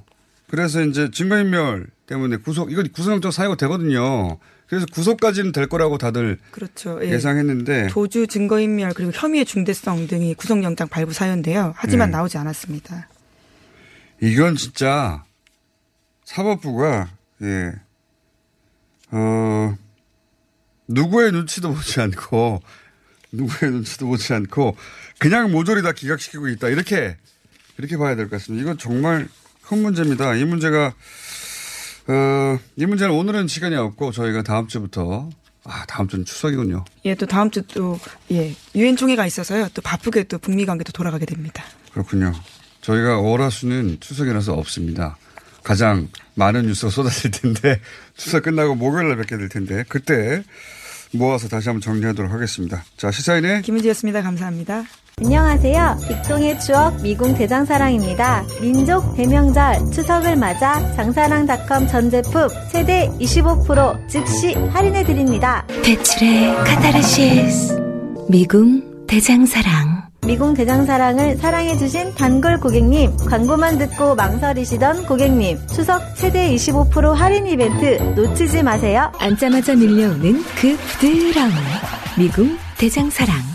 [0.49, 4.37] 그래서 이제 증거인멸 때문에 구속 이거 구속영장 사유가 되거든요.
[4.67, 6.99] 그래서 구속까지는 될 거라고 다들 그렇죠.
[7.05, 7.11] 예.
[7.11, 11.73] 예상했는데 도주 증거인멸 그리고 혐의의 중대성 등이 구속영장 발부 사유인데요.
[11.75, 12.17] 하지만 네.
[12.17, 13.07] 나오지 않았습니다.
[14.21, 15.23] 이건 진짜
[16.23, 17.09] 사법부가
[17.43, 17.73] 예.
[19.11, 19.75] 어
[20.87, 22.61] 누구의 눈치도 보지 않고
[23.31, 24.75] 누구의 눈치도 보지 않고
[25.19, 27.17] 그냥 모조리 다 기각시키고 있다 이렇게
[27.77, 28.63] 이렇게 봐야 될 것 같습니다.
[28.63, 29.27] 이건 정말
[29.61, 30.35] 큰 문제입니다.
[30.35, 30.93] 이 문제가
[32.07, 35.29] 어, 이 문제는 오늘은 시간이 없고 저희가 다음 주부터
[35.63, 36.85] 아 다음 주는 추석이군요.
[37.05, 37.99] 예, 또 다음 주 또
[38.31, 39.69] 예, 유엔 총회가 있어서요.
[39.73, 41.63] 또 바쁘게 또 북미 관계도 돌아가게 됩니다.
[41.91, 42.33] 그렇군요.
[42.81, 45.17] 저희가 월화수는 추석이라서 없습니다.
[45.63, 47.81] 가장 많은 뉴스가 쏟아질 텐데
[48.15, 50.43] 추석 끝나고 목요일날 뵙게 될 텐데 그때
[51.11, 52.83] 모아서 다시 한번 정리하도록 하겠습니다.
[52.97, 54.21] 자 시사인의 김은지였습니다.
[54.21, 54.83] 감사합니다.
[55.23, 55.97] 안녕하세요.
[56.09, 58.43] 빅동의 추억 미궁 대장사랑입니다.
[58.59, 65.65] 민족 대명절 추석을 맞아 장사랑닷컴 전 제품 최대 25% 즉시 할인해 드립니다.
[65.83, 67.81] 배출의 카타르시스
[68.27, 77.47] 미궁 대장사랑 미궁 대장사랑을 사랑해주신 단골 고객님, 광고만 듣고 망설이시던 고객님, 추석 최대 25% 할인
[77.47, 79.13] 이벤트 놓치지 마세요.
[79.19, 81.51] 앉자마자 밀려오는 그 부드러움
[82.17, 83.54] 미궁 대장사랑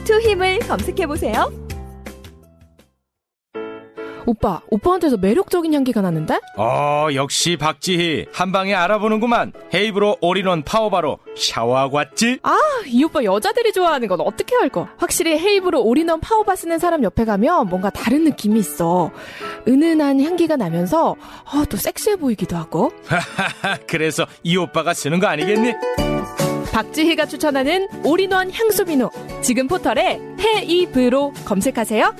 [0.11, 1.49] 투 힘을 검색해보세요.
[4.25, 6.37] 오빠, 오빠한테서 매력적인 향기가 나는데?
[6.57, 8.25] 어, 역시 박지희.
[8.33, 9.53] 한 방에 알아보는구만.
[9.73, 12.39] 헤이브로 올인원 파워바로 샤워하고 왔지?
[12.43, 14.89] 아, 이 오빠 여자들이 좋아하는 건 어떻게 알고?
[14.97, 19.11] 확실히 헤이브로 올인원 파워바 쓰는 사람 옆에 가면 뭔가 다른 느낌이 있어.
[19.65, 22.91] 은은한 향기가 나면서 어, 또 섹시해 보이기도 하고.
[23.87, 25.71] 그래서 이 오빠가 쓰는 거 아니겠니?
[26.71, 29.09] 박지희가 추천하는 올인원 향수 비누.
[29.41, 32.15] 지금 포털에 헤이브로 검색하세요.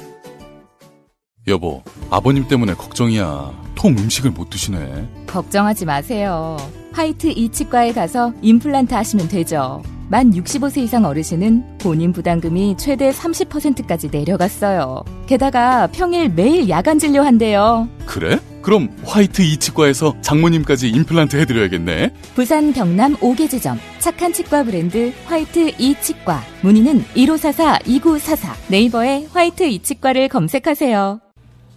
[1.48, 3.62] 여보, 아버님 때문에 걱정이야.
[3.76, 5.26] 통 음식을 못 드시네.
[5.26, 6.58] 걱정하지 마세요.
[6.92, 9.82] 화이트 이치과에 가서 임플란트 하시면 되죠.
[10.10, 15.06] 만 65세 이상 어르신은 본인 부담금이 최대 30%까지 내려갔어요.
[15.26, 17.88] 게다가 평일 매일 야간 진료한대요.
[18.06, 18.38] 그래?
[18.62, 22.14] 그럼 화이트 이치과에서 장모님까지 임플란트 해드려야겠네.
[22.36, 31.22] 부산 경남 5개 지점 착한 치과 브랜드 화이트 이치과 문의는 1544-2944 네이버에 화이트 이치과를 검색하세요.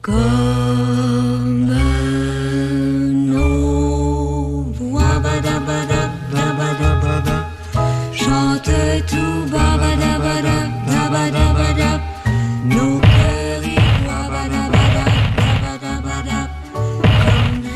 [0.04, 1.03] Chante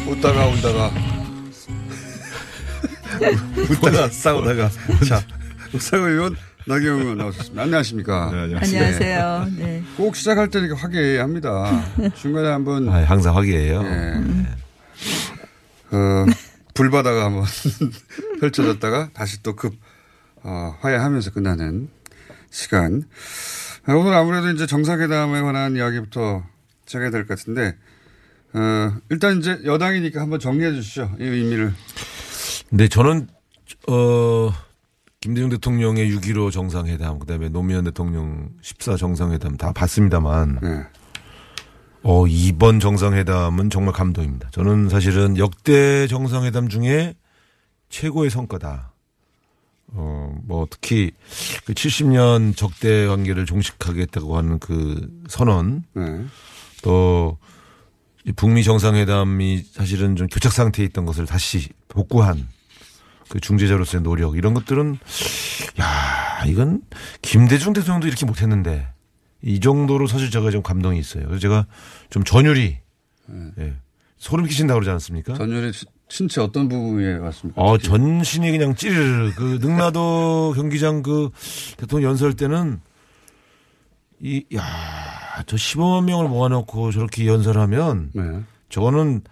[0.08, 0.90] 웃다가 울다가
[3.70, 4.70] 웃다가 싸우다가
[5.06, 5.22] 자
[5.72, 6.36] 웃다가 의원
[6.66, 7.62] 나경원 의원 나오셨습니다.
[7.62, 8.30] 안녕하십니까?
[8.30, 9.46] 안녕하세요.
[9.56, 9.82] 네.
[9.96, 12.12] 꼭 시작할 때 이렇게 화기애애합니다.
[12.14, 13.82] 중간에 한번 아, 항상 화기애애요.
[13.84, 14.14] 예.
[15.90, 16.26] 어,
[16.74, 17.44] 불바다가 한번
[18.40, 19.74] 펼쳐졌다가 다시 또급
[20.42, 21.88] 어, 화해하면서 끝나는
[22.50, 23.02] 시간.
[23.86, 26.44] 아, 오늘 아무래도 이제 정상회담에 관한 이야기부터
[26.86, 27.76] 시작해야 될 것 같은데
[28.54, 31.16] 어, 일단 이제 여당이니까 한번 정리해 주시죠.
[31.18, 31.72] 이 의미를.
[32.70, 33.28] 네, 저는
[33.88, 34.50] 어
[35.20, 40.60] 김대중 대통령의 6.15 정상회담, 그 다음에 노무현 대통령 14 정상회담 다 봤습니다만
[42.02, 44.50] 어, 이번 정상회담은 정말 감동입니다.
[44.52, 47.14] 저는 사실은 역대 정상회담 중에
[47.90, 48.87] 최고의 성과다.
[49.92, 51.10] 어, 뭐 특히
[51.64, 55.82] 그 70년 적대 관계를 종식하겠다고 하는 그 선언.
[55.94, 56.24] 네.
[56.82, 62.46] 또이 북미 정상회담이 사실은 좀 교착 상태에 있던 것을 다시 복구한
[63.28, 64.98] 그 중재자로서의 노력 이런 것들은
[65.80, 66.82] 야 이건
[67.22, 68.88] 김대중 대통령도 이렇게 못했는데
[69.42, 71.24] 이 정도로 사실 제가 좀 감동이 있어요.
[71.24, 71.66] 그래서 제가
[72.10, 72.78] 좀 전율이
[73.58, 73.74] 예,
[74.18, 75.34] 소름 끼친다고 그러지 않습니까?
[75.34, 77.60] 전율이 시- 신체 어떤 부분에 왔습니까?
[77.60, 79.32] 어, 전신이 그냥 찌르르.
[79.36, 81.30] 그, 능라도 경기장 그
[81.76, 82.80] 대통령 연설 때는
[84.20, 84.64] 이, 야,
[85.46, 88.22] 저 15만 명을 모아놓고 저렇게 연설하면 네.
[88.68, 89.22] 저거는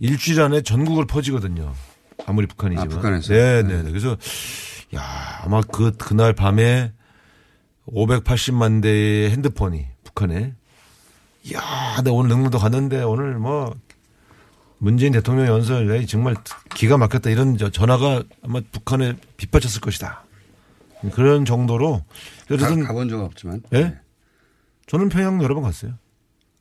[0.00, 1.72] 일주일 안에 전국을 퍼지거든요.
[2.26, 2.86] 아무리 북한이지만.
[2.86, 3.32] 아, 북한에서?
[3.32, 3.90] 네, 네, 네.
[3.90, 4.16] 그래서
[4.94, 6.92] 야, 아마 그, 그날 밤에
[7.86, 10.54] 580만 대의 핸드폰이 북한에
[11.54, 13.74] 야, 나 오늘 능라도 갔는데 오늘 뭐
[14.84, 16.36] 문재인 대통령 연설 에이, 정말
[16.74, 20.22] 기가 막혔다 이런 저 전화가 아마 북한에 빗발쳤을 것이다.
[21.14, 22.04] 그런 정도로
[22.46, 23.62] 가, 저는 가본 적은 없지만.
[23.72, 23.98] 예?
[24.86, 25.94] 저는 평양 여러 번 갔어요.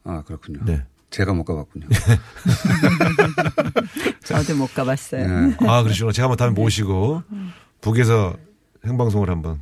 [0.05, 0.61] 아 그렇군요.
[0.63, 0.85] 네.
[1.09, 1.87] 제가 못 가봤군요.
[4.23, 5.27] 저도 못 가봤어요.
[5.27, 5.57] 네.
[5.67, 6.13] 아, 그러시구나.
[6.13, 7.23] 제가 한번 다음에 모시고
[7.81, 8.37] 북에서
[8.85, 9.59] 생방송을 한번.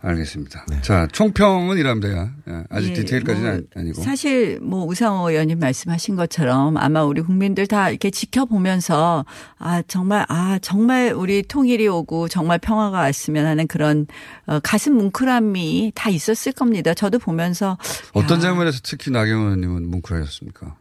[0.00, 0.64] 알겠습니다.
[0.82, 2.30] 자, 총평은 이랍니다.
[2.48, 4.02] 예, 아직 예, 디테일까지는 뭐 아니- 아니고.
[4.02, 9.24] 사실 뭐 우상호 의원님 말씀하신 것처럼 아마 우리 국민들 다 이렇게 지켜보면서
[9.58, 14.06] 아 정말 아 정말 우리 통일이 오고 정말 평화가 왔으면 하는 그런
[14.46, 16.94] 어, 가슴 뭉클함이 다 있었을 겁니다.
[16.94, 17.76] 저도 보면서
[18.12, 20.76] 어떤 장면에서 특히 나경원 의원님은 뭉클하셨습니까?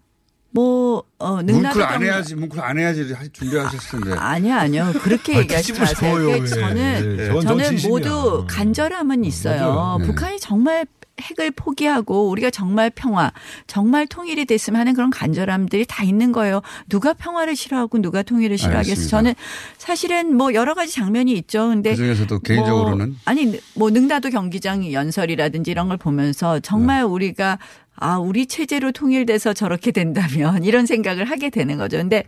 [0.51, 4.17] 뭐 어, 뭉클 안 경- 해야지, 뭉클 안 해야지 하- 준비하셨을 텐데.
[4.17, 4.91] 아니요, 아니요.
[5.03, 6.15] 그렇게 아니, 얘기하지 마세요.
[6.15, 6.45] 왜.
[6.45, 7.77] 저는, 네, 저건 저는.
[7.89, 9.97] 모두 간절함은 있어요.
[9.99, 10.05] 네.
[10.07, 10.85] 북한이 정말
[11.19, 13.31] 핵을 포기하고 우리가 정말 평화,
[13.65, 16.61] 정말 통일이 됐으면 하는 그런 간절함들이 다 있는 거예요.
[16.89, 19.07] 누가 평화를 싫어하고 누가 통일을 싫어하겠어.
[19.07, 19.33] 저는
[19.77, 21.69] 사실은 뭐 여러 가지 장면이 있죠.
[21.69, 23.09] 근데 그중에서도 개인적으로는?
[23.09, 27.03] 뭐 아니 뭐 능라도 경기장 연설이라든지 이런 걸 보면서 정말 네.
[27.03, 27.59] 우리가
[27.95, 31.97] 아 우리 체제로 통일돼서 저렇게 된다면 이런 생각을 하게 되는 거죠.
[31.97, 32.23] 근데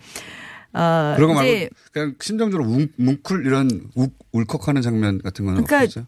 [0.74, 5.86] 어 그런 거 말고 그냥 심정적으로 뭉, 뭉클 이런 욱, 울컥하는 장면 같은 거는 그러니까
[5.86, 6.06] 없었어요?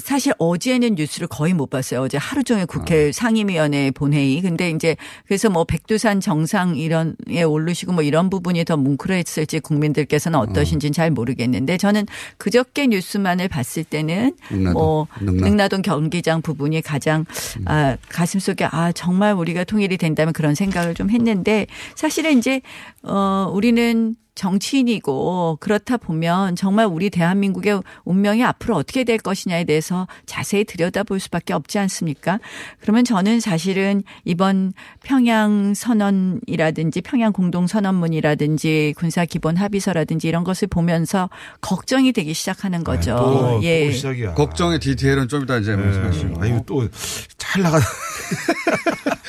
[0.00, 2.02] 사실 어제는 뉴스를 거의 못 봤어요.
[2.02, 4.40] 어제 하루 종일 국회 상임위원회 본회의.
[4.42, 10.92] 근데 이제 그래서 뭐 백두산 정상 이런에 오르시고 뭐 이런 부분이 더 뭉클했을지 국민들께서는 어떠신지는
[10.92, 12.06] 잘 모르겠는데 저는
[12.38, 15.48] 그저께 뉴스만을 봤을 때는 능라도, 뭐 능라.
[15.48, 17.24] 능라동 경기장 부분이 가장
[17.66, 22.60] 아, 가슴 속에 아 정말 우리가 통일이 된다면 그런 생각을 좀 했는데 사실은 이제
[23.02, 30.64] 어 우리는 정치인이고 그렇다 보면 정말 우리 대한민국의 운명이 앞으로 어떻게 될 것이냐에 대해서 자세히
[30.64, 32.40] 들여다볼 수밖에 없지 않습니까?
[32.80, 34.72] 그러면 저는 사실은 이번
[35.02, 41.28] 평양 선언이라든지 평양 공동 선언문이라든지 군사 기본 합의서라든지 이런 것을 보면서
[41.60, 43.16] 걱정이 되기 시작하는 거죠.
[43.16, 43.88] 또, 예.
[43.88, 44.34] 또 시작이야.
[44.34, 46.42] 걱정의 디테일은 좀 이따 이제 말씀하시고.
[46.42, 47.78] 아유, 또잘 나가.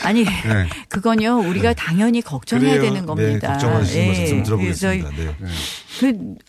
[0.03, 0.31] 아니 네.
[0.89, 2.81] 그건요 우리가 당연히 걱정해야 그래요.
[2.81, 3.47] 되는 겁니다.
[3.47, 5.00] 네, 걱정하시는 말씀 들어보겠습니다.
[5.09, 5.47] 그래서 네.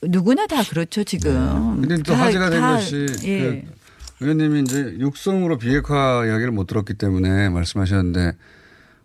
[0.00, 1.80] 그 누구나 다 그렇죠 지금.
[1.80, 3.64] 근데 또 다- 화제가 된 다- 것이 예.
[4.18, 8.32] 그 의원님이 이제 육성으로 비핵화 이야기를 못 들었기 때문에 말씀하셨는데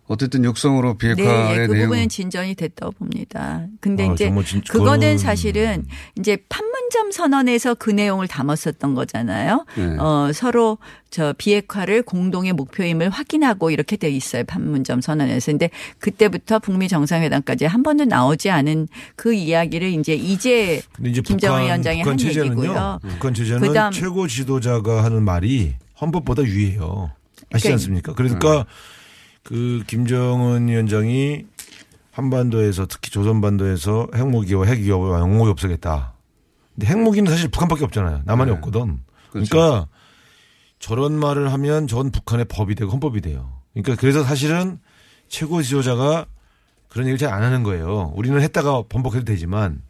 [0.08, 3.66] 어쨌든 육성으로 네, 비핵화의 예, 그 내용 부분은 진전이 됐다고 봅니다.
[3.80, 4.32] 근데 아, 이제
[4.70, 5.84] 그거는 사실은
[6.18, 9.66] 이제 판문점 선언에서 그 내용을 담았었던 거잖아요.
[9.76, 9.96] 네.
[9.98, 10.78] 어, 서로
[11.10, 14.44] 저 비핵화를 공동의 목표임을 확인하고 이렇게 돼 있어요.
[14.44, 15.52] 판문점 선언에서.
[15.52, 15.68] 근데
[15.98, 21.98] 그때부터 북미 정상회담까지 한 번도 나오지 않은 그 이야기를 이제 이제 이제 김정은 북한, 위원장이
[22.02, 22.62] 북한 한 체제는요.
[22.62, 22.98] 얘기고요.
[23.02, 27.10] 북한 체제는 그다음 최고 지도자가 하는 말이 헌법보다 유해요.
[27.52, 28.14] 아시지 그러니까- 않습니까?
[28.14, 28.66] 그러니까
[29.48, 31.46] 그 김정은 위원장이
[32.12, 36.12] 한반도에서 특히 조선반도에서 핵무기와 핵위협을 영목이 없애겠다.
[36.74, 38.22] 근데 핵무기는 사실 북한밖에 없잖아요.
[38.26, 38.56] 남한이 네.
[38.58, 38.98] 없거든.
[39.30, 39.48] 그렇죠.
[39.50, 39.88] 그러니까
[40.80, 43.50] 저런 말을 하면 전 북한의 법이 되고 헌법이 돼요.
[43.72, 44.80] 그러니까 그래서 사실은
[45.28, 46.26] 최고 지도자가
[46.88, 48.12] 그런 얘기를 잘 안 하는 거예요.
[48.16, 49.80] 우리는 했다가 번복해도 되지만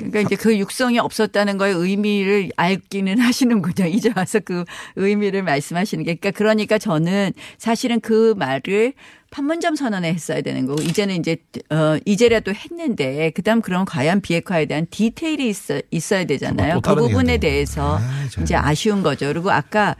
[0.00, 3.86] 그러니까 이제 그 육성이 없었다는 거에 의미를 알기는 하시는군요.
[3.88, 4.64] 이제 와서 그
[4.96, 6.14] 의미를 말씀하시는 게.
[6.14, 8.94] 그러니까 그러니까 저는 사실은 그 말을
[9.30, 11.36] 판문점 선언에 했어야 되는 거고 이제는 이제
[11.70, 16.80] 어 이제라도 했는데 그다음 그럼 과연 비핵화에 대한 디테일이 있어 있어야 되잖아요.
[16.80, 17.38] 또그 부분에 얘기인데.
[17.38, 18.00] 대해서
[18.42, 19.26] 이제 아쉬운 거죠.
[19.28, 19.94] 그리고 아까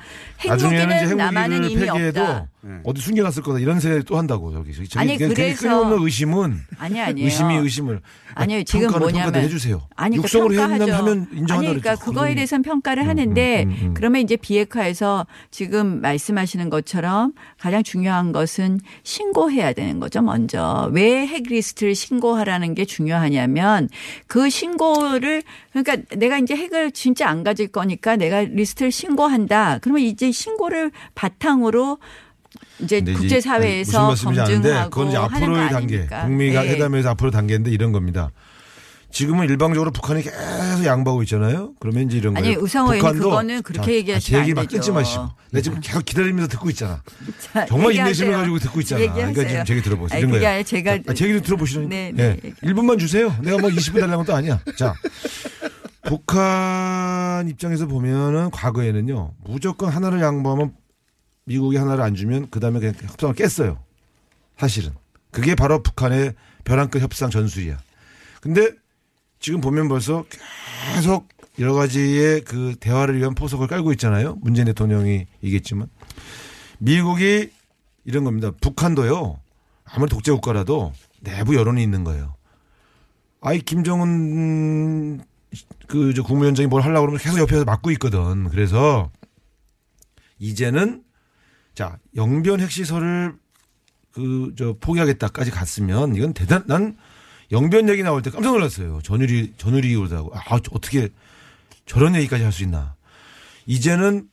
[0.45, 2.49] 핵무기는 남한은 이미 없다.
[2.85, 7.24] 어디 숨겨놨을 거다 이런 생각이 또 한다고 저기 저기 아니, 그래서- 끊임없는 의심은 아니 아니에요.
[7.24, 8.03] 의심이 의심을
[8.35, 9.81] 아니요 지금 뭐냐면 해주세요.
[9.97, 10.85] 아니 그러니까 육성으로 평가하죠.
[10.85, 12.05] 했다면 하면 인정한다 아니 그러니까.
[12.05, 18.81] 그거에 대해서는 평가를 하는데 그러면 이제 비핵화에서 지금 말씀하시는 것처럼 가장 중요한 것은
[19.20, 20.88] 신고해야 되는 거죠, 먼저.
[20.92, 23.88] 왜 핵 리스트를 신고하라는 게 중요하냐면
[24.26, 25.42] 그 신고를
[25.72, 29.78] 그러니까 내가 이제 핵을 진짜 안 가질 거니까 내가 리스트를 신고한다.
[29.82, 31.98] 그러면 이제 신고를 바탕으로
[32.80, 36.06] 이제 국제사회에서 검증하고 그건 이제 앞으로의 단계?
[36.06, 36.58] 북미 네.
[36.58, 38.30] 회담에서 앞으로 단계인데 이런 겁니다.
[39.11, 41.72] 지금은 일방적으로 북한이 계속 양보하고 있잖아요.
[41.80, 42.61] 그러면 이제 이런 아니, 거예요.
[42.61, 44.76] 우상호 의원님 북한도 그거는 그렇게 자, 얘기하시면 아, 제 얘기 안막 되죠.
[44.76, 45.28] 끊지 마시고.
[45.50, 47.02] 내가 지금 계속 기다리면서 듣고 있잖아.
[47.52, 47.94] 자, 정말.
[47.94, 49.00] 인내심을 가지고 듣고 있잖아.
[49.00, 49.32] 얘기하세요.
[49.32, 50.16] 그러니까 지금 제 얘기 들어보세요.
[50.16, 50.48] 아니, 그게 거예요.
[50.48, 51.94] 아니라 제가 아, 제 얘기 들어보시라니까.
[51.94, 52.36] 네, 네.
[52.62, 53.34] 1분만 주세요.
[53.42, 54.61] 내가 뭐 20분 달라는 것도 아니야.
[54.76, 54.94] 자.
[56.02, 59.32] 북한 입장에서 보면은 과거에는요.
[59.44, 60.72] 무조건 하나를 양보하면
[61.44, 63.78] 미국이 하나를 안 주면 그다음에 그냥 협상을 깼어요.
[64.56, 64.92] 사실은.
[65.30, 66.34] 그게 바로 북한의
[66.64, 67.78] 벼랑끝 협상 전술이야.
[68.40, 68.70] 근데
[69.41, 70.24] 지금 보면 벌써
[70.95, 71.28] 계속
[71.59, 74.36] 여러 가지의 그 대화를 위한 포석을 깔고 있잖아요.
[74.41, 75.88] 문재인 대통령이 얘기했지만.
[76.78, 77.51] 미국이
[78.05, 78.51] 이런 겁니다.
[78.61, 79.41] 북한도요.
[79.84, 82.34] 아무리 독재 국가라도 내부 여론이 있는 거예요.
[83.41, 85.22] 아이 김정은
[85.88, 88.49] 그 저 국무위원장이 뭘 하려고 그러면 계속 옆에서 막고 있거든.
[88.51, 89.11] 그래서
[90.38, 91.03] 이제는
[91.74, 93.34] 자 영변 핵시설을
[94.12, 96.97] 그 저 포기하겠다까지 갔으면 이건 대단 난
[97.53, 99.01] 영변 얘기 나올 때 깜짝 놀랐어요.
[99.03, 101.09] 전율이 전율이 오다고 아 어떻게
[101.86, 102.94] 저런 얘기까지 할 수 있나?
[103.66, 104.28] 이제는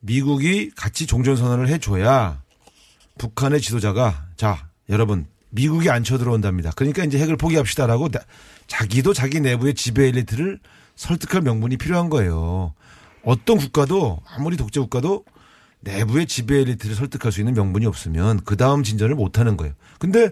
[0.00, 2.42] 미국이 같이 종전 선언을 해줘야
[3.18, 6.70] 북한의 지도자가 자 여러분 미국이 안 쳐들어온답니다.
[6.76, 8.20] 그러니까 이제 핵을 포기합시다라고 나-
[8.66, 10.58] 자기도 자기 내부의 지배 엘리트를
[10.96, 12.74] 설득할 명분이 필요한 거예요.
[13.24, 15.24] 어떤 국가도 아무리 독재 국가도
[15.80, 19.74] 내부의 지배 엘리트를 설득할 수 있는 명분이 없으면 그 다음 진전을 못 하는 거예요.
[19.98, 20.30] 근데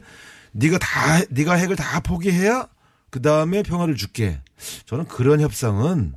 [0.53, 2.69] 네가 다 네가 핵을 다 포기해야
[3.11, 4.41] 그 다음에 평화를 줄게.
[4.87, 6.15] 저는 그런 협상은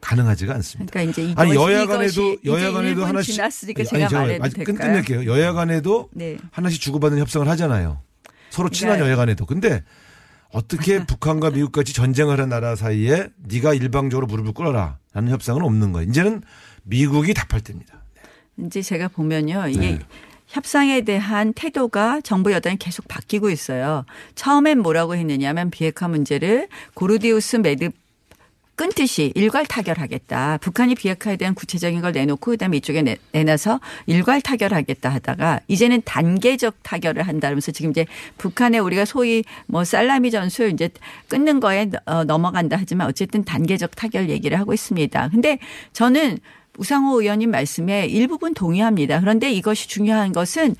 [0.00, 0.90] 가능하지가 않습니다.
[0.92, 4.08] 그러니까 이제 이것, 아니 여야 이것이 간에도 이제 여야 간에도 1분 하나씩 지났으니까 아니, 제가
[4.08, 4.38] 잠깐만요.
[4.38, 4.76] 말해도 될까요?
[4.76, 5.26] 끝낼게요.
[5.26, 6.36] 여야 간에도 네.
[6.50, 8.00] 하나씩 주고받는 협상을 하잖아요.
[8.50, 9.46] 서로 친한 그러니까- 여야 간에도.
[9.46, 9.82] 근데
[10.50, 16.08] 어떻게 북한과 미국같이 전쟁을 하는 나라 사이에 네가 일방적으로 무릎을 꿇어라 라는 협상은 없는 거예요.
[16.08, 16.42] 이제는
[16.84, 18.02] 미국이 답할 때입니다.
[18.58, 19.68] 이제 제가 보면요.
[19.68, 19.98] 이게 네.
[20.54, 24.04] 협상에 대한 태도가 정부 여당이 계속 바뀌고 있어요.
[24.36, 27.92] 처음엔 뭐라고 했느냐면 비핵화 문제를 고르디우스 매듭
[28.76, 30.58] 끊듯이 일괄 타결하겠다.
[30.58, 36.76] 북한이 비핵화에 대한 구체적인 걸 내놓고 그다음에 이쪽에 내, 내놔서 일괄 타결하겠다 하다가 이제는 단계적
[36.84, 38.06] 타결을 한다면서 지금 이제
[38.38, 40.88] 북한에 우리가 소위 뭐 살라미 전술 이제
[41.26, 45.30] 끊는 거에 어, 넘어간다 하지만 어쨌든 단계적 타결 얘기를 하고 있습니다.
[45.30, 45.58] 근데
[45.92, 46.38] 저는
[46.78, 49.20] 우상호 의원님 말씀에 일부분 동의합니다.
[49.20, 50.74] 그런데 이것이 중요한 것은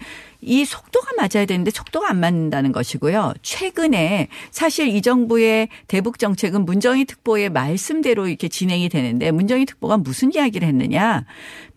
[0.45, 3.35] 이 속도가 맞아야 되는데 속도가 안 맞는다는 것이고요.
[3.43, 10.33] 최근에 사실 이 정부의 대북 정책은 문정희 특보의 말씀대로 이렇게 진행이 되는데 문정희 특보가 무슨
[10.35, 11.25] 이야기를 했느냐.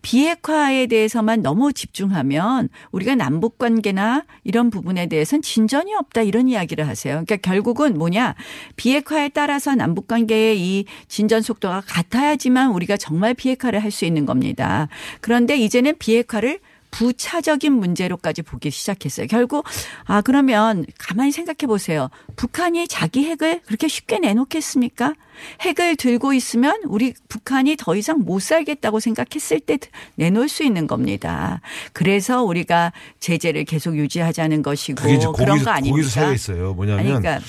[0.00, 7.14] 비핵화에 대해서만 너무 집중하면 우리가 남북 관계나 이런 부분에 대해서는 진전이 없다 이런 이야기를 하세요.
[7.14, 8.34] 그러니까 결국은 뭐냐.
[8.76, 14.88] 비핵화에 따라서 남북 관계의 이 진전 속도가 같아야지만 우리가 정말 비핵화를 할 수 있는 겁니다.
[15.22, 16.60] 그런데 이제는 비핵화를
[16.90, 19.26] 부차적인 문제로까지 보기 시작했어요.
[19.26, 19.64] 결국
[20.04, 22.08] 아 그러면 가만히 생각해 보세요.
[22.36, 25.14] 북한이 자기 핵을 그렇게 쉽게 내놓겠습니까?
[25.60, 29.78] 핵을 들고 있으면 우리 북한이 더 이상 못 살겠다고 생각했을 때
[30.16, 31.60] 내놓을 수 있는 겁니다.
[31.92, 35.18] 그래서 우리가 제재를 계속 유지하자는 것이고 그런
[35.58, 35.96] 거기서 거 아닙니까?
[35.96, 36.74] 거기서 차이가 있어요.
[36.74, 37.40] 뭐냐면 그러니까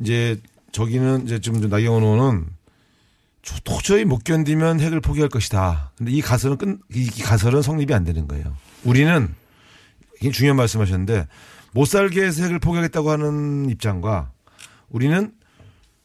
[0.00, 0.40] 이제
[0.72, 2.46] 저기는 이제 좀 나경원 의원은
[3.42, 5.92] 저- 도저히 못 견디면 핵을 포기할 것이다.
[5.96, 8.56] 근데 이 가설은 끝, 이 가설은 성립이 안 되는 거예요.
[8.86, 9.34] 우리는
[10.32, 11.26] 중요한 말씀하셨는데
[11.72, 14.30] 못 살게 핵을 포기하겠다고 하는 입장과
[14.88, 15.32] 우리는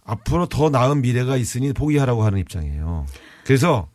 [0.04, 3.06] 앞으로 더 나은 미래가 있으니 포기하라고 하는 입장이에요.
[3.46, 3.88] 그래서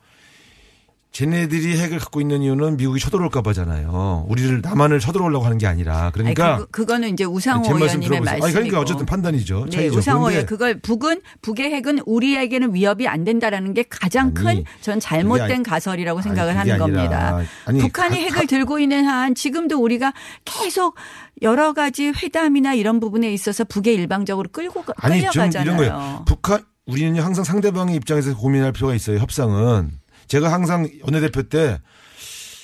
[1.16, 4.26] 쟤네들이 핵을 갖고 있는 이유는 미국이 쳐들어올까 봐잖아요.
[4.28, 8.18] 우리를 남한을 쳐들어오려고 하는 게 아니라 그러니까 아니, 그, 그거는 이제 우상호 의원님의 들어보세요.
[8.18, 8.52] 아니, 말씀이고.
[8.52, 9.64] 그러니까 어쨌든 판단이죠.
[9.64, 9.96] 네, 차이죠.
[9.98, 15.50] 우상호 의원 그걸 북은 북의 핵은 우리에게는 위협이 안 된다라는 게 가장 큰 전 잘못된
[15.50, 17.40] 아니- 가설이라고 생각을 하는 겁니다.
[17.64, 20.12] 아니, 북한이 가- 핵을 들고 있는 한 지금도 우리가
[20.44, 20.96] 계속
[21.40, 25.62] 여러 가지 회담이나 이런 부분에 있어서 북에 일방적으로 끌고 가- 아니 끌려가잖아요.
[25.64, 26.24] 이런 거예요.
[26.26, 29.18] 북한 우리는 항상 상대방의 입장에서 고민할 필요가 있어요.
[29.18, 29.90] 협상은
[30.26, 31.80] 제가 항상 원내대표 때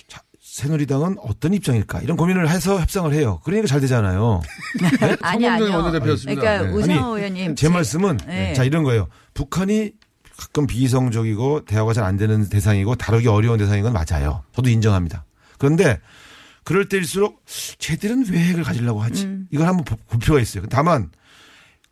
[0.09, 3.41] 자, 새누리당은 어떤 입장일까 이런 고민을 해서 협상을 해요.
[3.45, 4.41] 그러니까 잘 되잖아요.
[5.23, 5.77] 아니 성범정 아니요.
[5.77, 6.41] 원내대표였습니다.
[6.41, 6.73] 그러니까 네.
[6.77, 8.55] 우상호 아니, 의원님 제 말씀은 네.
[8.55, 9.09] 자 이런 거예요.
[9.35, 9.93] 북한이
[10.37, 14.43] 가끔 비이성적이고 대화가 잘 안 되는 대상이고 다루기 어려운 대상인 건 맞아요.
[14.55, 15.25] 저도 인정합니다.
[15.59, 16.01] 그런데
[16.65, 17.43] 그럴 때일수록
[17.79, 19.25] 쟤들은 왜 핵을 가지려고 하지?
[19.27, 19.47] 음.
[19.51, 20.65] 이걸 한번 보- 볼 필요가 있어요.
[20.71, 21.11] 다만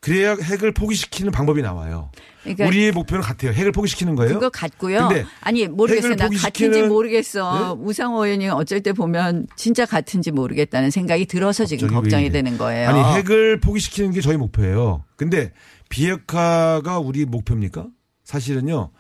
[0.01, 2.11] 그래야 핵을 포기시키는 방법이 나와요.
[2.43, 3.53] 그러니까 우리의 목표는 같아요.
[3.53, 4.33] 핵을 포기시키는 거예요.
[4.35, 5.11] 그거 같고요.
[5.43, 6.15] 아니 모르겠어요.
[6.17, 7.75] 나 포기시키는- 같은지 모르겠어.
[7.77, 7.83] 네?
[7.85, 12.33] 우상호 의원님 어쩔 때 보면 진짜 같은지 모르겠다는 생각이 들어서 지금 왜 걱정이 이래?
[12.33, 12.89] 되는 거예요.
[12.89, 15.05] 아니 핵을 포기시키는 게 저희 목표예요.
[15.17, 15.53] 근데
[15.91, 17.87] 비핵화가 우리 목표입니까?
[18.25, 18.91] 사실은요.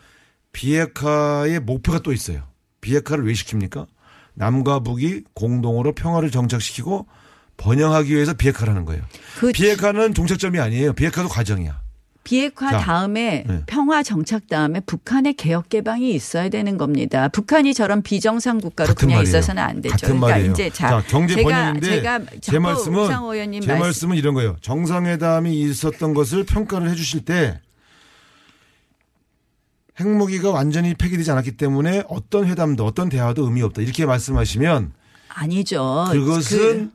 [0.52, 2.42] 비핵화의 목표가 또 있어요.
[2.82, 3.86] 비핵화를 왜 시킵니까?
[4.34, 7.06] 남과 북이 공동으로 평화를 정착시키고
[7.60, 9.02] 번영하기 위해서 비핵화를 하는 거예요.
[9.38, 10.94] 그 비핵화는 종착점이 아니에요.
[10.94, 11.78] 비핵화도 과정이야.
[12.24, 13.62] 비핵화 자, 다음에 네.
[13.66, 17.28] 평화 정착 다음에 북한의 개혁 개방이 있어야 되는 겁니다.
[17.28, 19.22] 북한이 저런 비정상 국가로 그냥 말이에요.
[19.28, 19.96] 있어서는 안 되죠.
[20.02, 20.52] 그러니까 말이에요.
[20.52, 23.08] 이제 자, 자, 경제 제가 번영인데 제가 제 말씀은
[23.60, 24.56] 제 말씀 말씀은 이런 거예요.
[24.60, 27.60] 정상회담이 있었던 것을 평가를 해주실 때
[29.98, 34.92] 핵무기가 완전히 폐기되지 않았기 때문에 어떤 회담도 어떤 대화도 의미 없다 이렇게 말씀하시면
[35.28, 36.06] 아니죠.
[36.10, 36.92] 그것은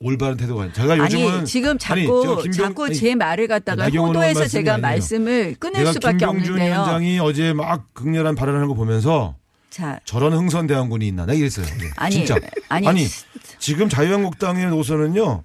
[0.00, 0.74] 올바른 태도가 아니에요.
[0.74, 4.78] 제가 요즘은 아니 지금 아니, 자꾸 제가 김병- 자꾸 아니, 제 말을 갖다가 호도해서 제가.
[4.78, 6.72] 말씀을 끊을 수밖에 김병준 없는데요.
[6.72, 9.34] 위원장이 어제 막 극렬한 발언을 하는 거 보면서
[9.70, 11.66] 자, 저런 흥선 대원군이 있나 나 이랬어요.
[11.66, 12.36] 네, 아니, 진짜
[12.68, 13.04] 아니,
[13.58, 15.42] 지금 자유한국당의 노선은요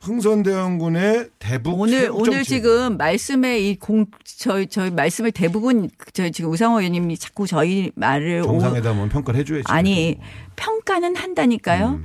[0.00, 2.42] 흥선 대원군의 대북 오늘 오늘.
[2.44, 8.40] 지금 말씀에 이 공 저희 저희 말씀을 대부분 저희 지금 우상호 의원님이 자꾸 저희 말을
[8.42, 9.64] 오- 정상회담은 평가를 해줘야지.
[9.68, 10.18] 아니
[10.56, 12.00] 평가는 한다니까요.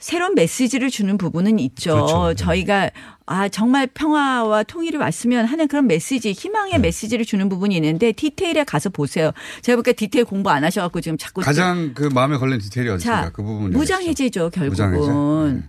[0.00, 1.92] 새로운 메시지를 주는 부분은 있죠.
[1.92, 1.94] 음.
[1.96, 2.28] 그렇죠.
[2.28, 2.34] 네.
[2.34, 2.90] 저희가
[3.26, 6.78] 아 정말 평화와 통일이 왔으면 하는 그런 메시지, 희망의 네.
[6.78, 9.30] 메시지를 주는 부분이 있는데 디테일에 가서 보세요.
[9.62, 13.22] 제가 보니까 디테일 공부 안 하셔갖고 지금 자꾸 가장 그 마음에 걸린 디테일이 어디입니까?
[13.26, 13.70] 자그 부분.
[13.70, 15.68] 무장 해제죠 결국은 무장해제?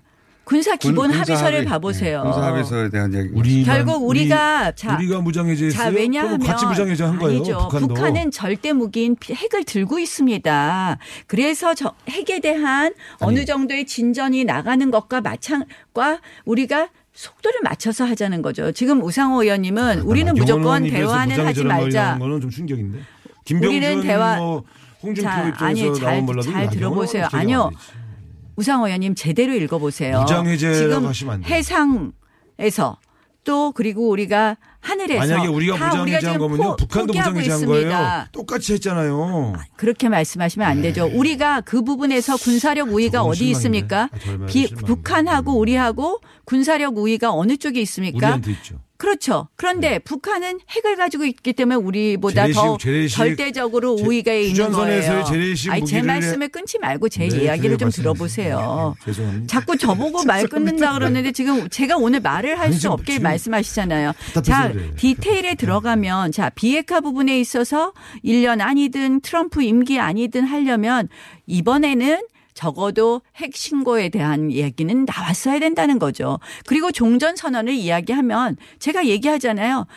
[0.52, 2.24] 군사 기본 군- 군사 합의서를 합의, 봐보세요.
[2.24, 3.30] 네, 군사 합의서에 대한 얘기.
[3.34, 5.82] 우리 결국 우리가 자 우리가 무장해제했어요.
[5.82, 7.38] 자, 왜냐하면 같이 무장해제 한 거예요.
[7.38, 7.58] 아니죠.
[7.60, 7.88] 북한도.
[7.94, 10.98] 북한은 절대 무기인 피- 핵을 들고 있습니다.
[11.28, 18.74] 그래서 저 핵에 대한 어느 정도의 진전이 나가는 것과 마찬과 우리가 속도를 맞춰서 하자는 거죠.
[18.74, 22.18] 지금 우상호 의원님은 우리는 나경원 무조건 대화는 하지 말자.
[22.20, 23.00] 거는 좀 충격인데.
[23.46, 24.64] 김병준 우리는 대화- 뭐
[25.02, 27.28] 홍준표 자, 입장에서 아니 나온 잘, 들어보세요.
[27.32, 27.72] 아니요.
[27.74, 28.01] 나지.
[28.62, 30.20] 우상호 의원님 제대로 읽어보세요.
[30.22, 31.56] 무장해제라고 하시면 안 돼요.
[31.56, 32.98] 해상에서
[33.44, 36.64] 또 그리고 우리가 하늘에서 만약에 우리가 무장해제한 거면요.
[36.64, 38.26] 포- 북한도 무장해제한 거예요.
[38.32, 39.54] 똑같이 했잖아요.
[39.78, 41.10] 그렇게 말씀하시면 안 되죠.
[41.12, 43.58] 우리가 그 부분에서 군사력 우위가 저건 어디 실망인데.
[43.58, 44.04] 있습니까?
[44.04, 44.86] 아, 비- 실망이네.
[44.86, 48.18] 북한하고 우리하고 군사력 우위가 어느 쪽에 있습니까?
[48.28, 48.80] 우리한테 있죠.
[49.02, 49.48] 그렇죠.
[49.56, 55.24] 그런데 북한은 핵을 가지고 있기 때문에 우리보다 재래식- 더 재래식- 절대적으로 재- 우위가 있는 거예요.
[55.72, 58.94] 아니, 제 말씀을 끊지 말고 제 네, 이야기를 좀 들어보세요.
[59.00, 59.48] 네, 죄송합니다.
[59.48, 64.14] 자꾸 저보고 말 끊는다 그러는데 지금 제가 오늘 말을 할 수 없게 지금 말씀하시잖아요.
[64.44, 64.72] 자.
[64.98, 67.94] 디테일에 들어가면 자, 비핵화 부분에 있어서
[68.24, 71.10] 1년 아니든 트럼프 임기 아니든 하려면
[71.48, 72.22] 이번에는
[72.62, 76.38] 적어도 핵 신고에 대한 얘기는 나왔어야 된다는 거죠.
[76.68, 79.88] 그리고 종전 선언을 이야기하면 제가 얘기하잖아요.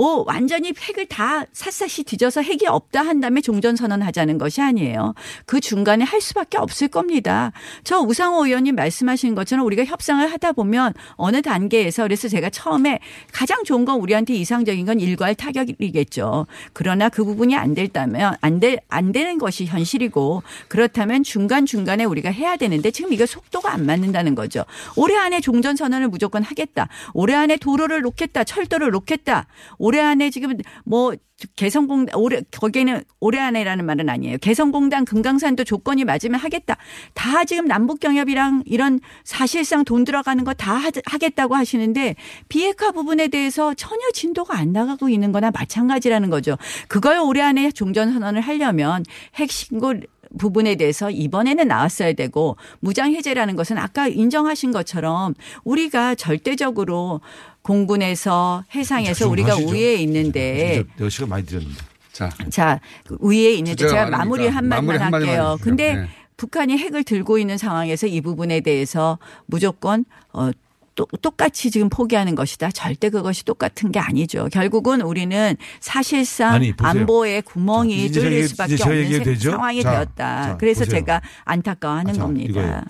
[0.00, 5.12] 뭐 완전히 핵을 다 샅샅이 뒤져서 핵이 없다 한 다음에 종전 선언 하자는 것이 아니에요.
[5.44, 7.52] 그 중간에 할 수밖에 없을 겁니다.
[7.84, 13.62] 저 우상호 의원님 말씀하신 것처럼 우리가 협상을 하다 보면 어느 단계에서 그래서 제가 처음에 가장
[13.62, 16.46] 좋은 건 우리한테 이상적인 건 일괄 타격이겠죠.
[16.72, 22.90] 그러나 그 부분이 안 됐다면 안돼안 되는 것이 현실이고 그렇다면 중간 중간에 우리가 해야 되는데
[22.90, 24.64] 지금 이거 속도가 안 맞는다는 거죠.
[24.96, 26.88] 올해 안에 종전 선언을 무조건 하겠다.
[27.12, 28.44] 올해 안에 도로를 놓겠다.
[28.44, 29.46] 철도를 놓겠다.
[29.76, 31.14] 올해 안에 지금 뭐
[31.56, 34.36] 개성공단 올해 거기에는 올해 안에라는 말은 아니에요.
[34.38, 36.76] 개성공단 금강산도 조건이 맞으면 하겠다.
[37.14, 42.16] 다 지금 남북 경협이랑 이런 사실상 돈 들어가는 거 다 하겠다고 하시는데
[42.48, 46.58] 비핵화 부분에 대해서 전혀 진도가 안 나가고 있는 거나 마찬가지라는 거죠.
[46.88, 49.04] 그걸 올해 안에 종전 선언을 하려면
[49.36, 49.94] 핵 신고
[50.38, 55.34] 부분에 대해서 이번에는 나왔어야 되고 무장 해제라는 것은 아까 인정하신 것처럼
[55.64, 57.20] 우리가 절대적으로
[57.62, 59.68] 공군에서 해상에서 좀 우리가 하시죠.
[59.68, 61.78] 우위에 있는데 내가 시간 많이 드렸는데.
[62.12, 65.56] 자, 자, 그 위에 있는데 제가 마무리 한마디만 할게요.
[65.62, 66.08] 근데 네.
[66.36, 70.50] 북한이 핵을 들고 있는 상황에서 이 부분에 대해서 무조건 어
[70.96, 72.70] 또- 똑같이 지금 포기하는 것이다.
[72.72, 74.48] 절대 그것이 똑같은 게 아니죠.
[74.52, 76.74] 결국은 우리는 사실상 아니.
[76.78, 79.52] 안보에 구멍이 자, 뚫릴 수밖에 없는 되죠?
[79.52, 80.42] 상황이 자, 되었다.
[80.42, 81.00] 자, 그래서 보세요.
[81.00, 82.50] 제가 안타까워하는 아, 자, 겁니다.
[82.50, 82.80] 이거예요.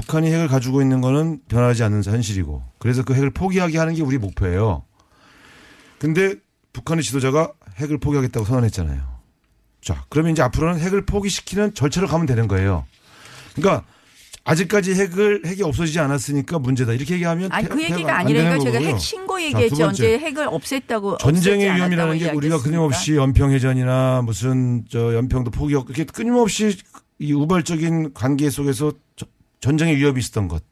[0.00, 4.18] 북한이 핵을 가지고 있는 거는 변하지 않는 현실이고 그래서 그 핵을 포기하게 하는 게 우리
[4.18, 4.84] 목표예요.
[5.98, 6.34] 근데
[6.72, 9.00] 북한의 지도자가 핵을 포기하겠다고 선언했잖아요.
[9.82, 12.84] 자, 그러면 이제 앞으로는 핵을 포기시키는 절차로 가면 되는 거예요.
[13.54, 13.84] 그러니까
[14.44, 18.78] 아직까지 핵을 핵이 없어지지 않았으니까 문제다 이렇게 얘기하면 아니 태- 그 얘기가 안 아니라니까 제가.
[18.78, 19.86] 핵 신고 얘기했죠.
[19.88, 22.60] 언제 핵을 없앴다고 전쟁의 위험이라는 게 우리가?
[22.62, 26.76] 끊임없이 연평 해전이나 무슨 저 연평도 포기하고 이렇게 끊임없이
[27.18, 28.98] 이 우발적인 관계 속에서 저-
[29.60, 30.62] 전쟁의 위협이 있었던 것.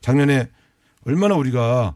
[0.00, 0.48] 작년에
[1.06, 1.94] 얼마나 우리가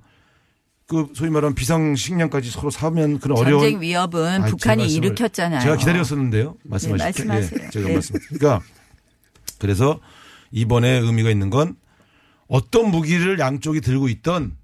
[0.86, 5.60] 그 소위 말하는 비상식량까지 서로 사면 그런 어려운 전쟁 위협은 아이, 북한이 말씀을 일으켰잖아요.
[5.60, 6.56] 제가 기다렸었는데요.
[6.62, 7.32] 말씀하실게요.
[7.32, 7.48] 네.
[7.64, 7.94] 예, 제가 네.
[7.94, 8.16] 말씀.
[8.28, 8.64] 그러니까
[9.58, 10.00] 그래서
[10.52, 11.76] 이번에 의미가 있는 건
[12.46, 14.56] 어떤 무기를 양쪽이 들고 있던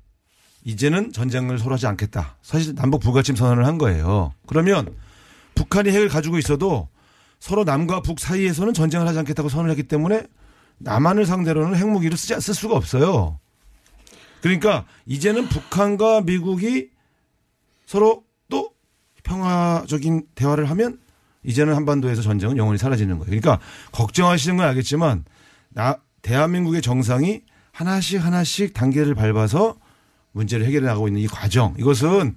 [0.65, 2.37] 이제는 전쟁을 서로 하지 않겠다.
[2.41, 4.33] 사실 남북 불가침 선언을 한 거예요.
[4.47, 4.95] 그러면
[5.57, 6.89] 북한이 핵을 가지고 있어도
[7.41, 10.23] 서로 남과 북 사이에서는 전쟁을 하지 않겠다고 선언을 했기 때문에
[10.79, 13.39] 남한을 상대로는 핵무기를 쓰지, 쓸 수가 없어요.
[14.41, 16.91] 그러니까 이제는 북한과 미국이
[17.87, 18.73] 서로 또
[19.23, 20.99] 평화적인 대화를 하면
[21.45, 23.27] 이제는 한반도에서 전쟁은 영원히 사라지는 거예요.
[23.27, 23.61] 그러니까
[23.93, 25.25] 걱정하시는 건 알겠지만
[25.71, 27.43] 나 대한민국의 정상이
[27.73, 29.77] 하나씩 하나씩 단계를 밟아서
[30.33, 32.37] 문제를 해결해 나가고 있는 이 과정 이것은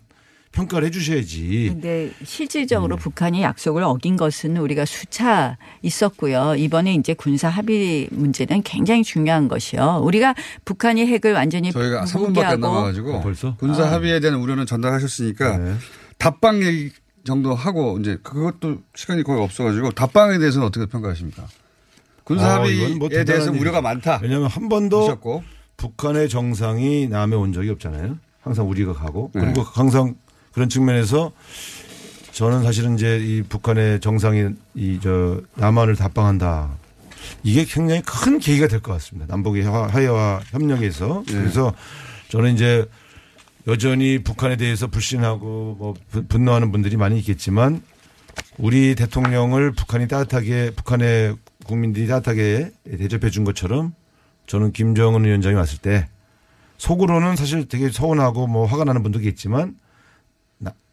[0.56, 1.68] 평가를 해 주셔야지.
[1.74, 6.56] 근데 실질적으로 북한이 약속을 어긴 것은 우리가 수차 있었고요.
[6.58, 10.01] 이번에 이제 군사 합의 문제는 굉장히 중요한 것이요.
[10.03, 10.34] 우리가
[10.64, 13.91] 북한이 핵을 완전히 저희가 3분밖에 안 남아가지고 벌써 군사 아.
[13.91, 15.78] 합의에 대한 우려는 전달하셨으니까
[16.18, 16.91] 답방 얘기
[17.26, 21.45] 정도 하고 이제 그것도 시간이 거의 없어가지고 답방에 대해서는 어떻게 평가하십니까?
[22.24, 23.82] 군사 아, 합의에 뭐 대해서 대단한 우려가.
[23.82, 24.20] 많다.
[24.24, 25.43] 왜냐하면 한 번도 하셨고.
[25.78, 28.18] 북한의 정상이 남해 온 적이 없잖아요.
[28.41, 29.41] 항상 우리가 가고 네.
[29.41, 30.16] 그리고 항상
[30.56, 31.34] 그런 측면에서
[32.32, 36.70] 저는 사실은 이제 이 북한의 정상이 이 저 남한을 답방한다.
[37.43, 39.26] 이게 굉장히 큰 계기가 될 것 같습니다.
[39.30, 41.34] 남북의 화- 화해와 협력에서 네.
[41.34, 41.74] 그래서
[42.30, 42.86] 저는 이제
[43.68, 47.82] 여전히 북한에 대해서 불신하고 뭐 분- 분노하는 분들이 많이 있겠지만
[48.58, 51.36] 우리 대통령을 북한이 따뜻하게 북한의
[51.66, 53.93] 국민들이 따뜻하게 대접해 준 것처럼
[54.47, 56.08] 저는 김정은 위원장이 왔을 때
[56.78, 59.76] 속으로는 사실 되게 서운하고 뭐 화가 나는 분도 있겠지만 나-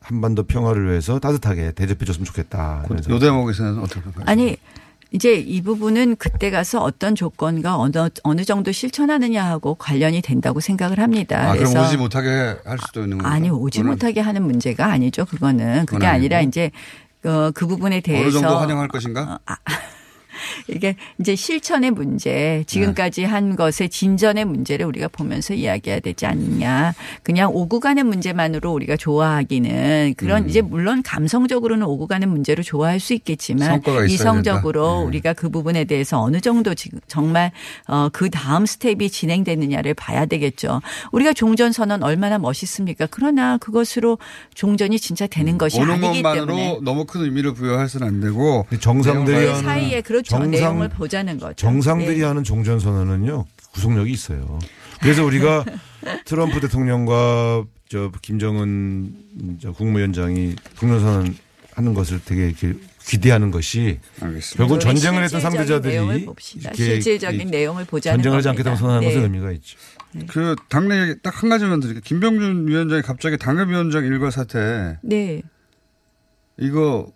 [0.03, 2.85] 한반도 평화를 위해서 따뜻하게 대접해 줬으면 좋겠다.
[2.91, 4.31] 이런 요 대목에서는 어떻게 평가하십니까?
[4.31, 4.57] 아니
[5.13, 11.51] 이제 이 부분은 그때 가서 어떤 조건과 어느 어느 정도 실천하느냐하고 관련이 된다고 생각을 합니다.
[11.51, 13.33] 아, 그래서 오지 못하게 할 수도 있는 건가요?
[13.33, 15.25] 아니 오지 그거는 못하게 하는 문제가 아니죠.
[15.27, 16.09] 그거는 그게 그건.
[16.09, 16.71] 아니라 이제
[17.25, 19.39] 어, 그 부분에 대해서 어느 정도 환영할 것인가?
[20.69, 26.95] 이게 이제 실천의 문제, 지금까지 한 것의 진전의 문제를 우리가 보면서 이야기해야 되지 않느냐.
[27.23, 30.49] 그냥 오고 가는 문제만으로 우리가 좋아하기는 그런 음.
[30.49, 35.01] 이제 물론 감성적으로는 오고 가는 문제로 좋아할 수 있겠지만 이성적으로.
[35.01, 35.07] 네.
[35.07, 37.53] 우리가 그 부분에 대해서 어느 정도 지금 정말
[37.87, 40.81] 어, 그 다음 스텝이 진행되느냐를 봐야 되겠죠.
[41.13, 43.07] 우리가 종전 선언 얼마나 멋있습니까?
[43.11, 44.19] 그러나 그것으로
[44.55, 49.47] 종전이 진짜 되는 것이 오는 아니기 때문에 것만으로 너무 큰 의미를 부여할수는 안 되고 정상들이
[49.47, 50.32] 그 사이에 그렇죠.
[50.39, 51.55] 정상- 내용을 보자는 거죠.
[51.55, 52.25] 정상들이 네.
[52.25, 54.59] 하는 종전 선언은요 구속력이 있어요.
[55.01, 55.65] 그래서 우리가
[56.27, 59.15] 트럼프 대통령과 저 김정은
[59.61, 61.37] 저 국무위원장이 종전 선언
[61.75, 62.75] 하는 것을 되게 이렇게
[63.07, 63.99] 기대하는 것이
[64.57, 66.27] 결국은 전쟁을 했던 상대자들이
[66.75, 68.71] 실질적인 이 내용을 보자는 전쟁을 하지 겁니다.
[68.71, 69.25] 않겠다고 선언하는 것은 네.
[69.27, 69.79] 의미가 있죠.
[70.29, 72.03] 그 당내 딱 한 가지만 드릴게요.
[72.05, 75.43] 김병준 위원장이 갑자기 당협위원장 일과 사태 네.
[76.59, 77.11] 이거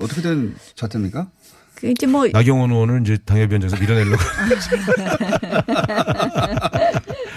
[0.00, 1.30] 어떻게 된 사태입니까?
[1.84, 4.16] 그 이제 뭐 나경원 의원을 이제 당협위원장에서 밀어내려고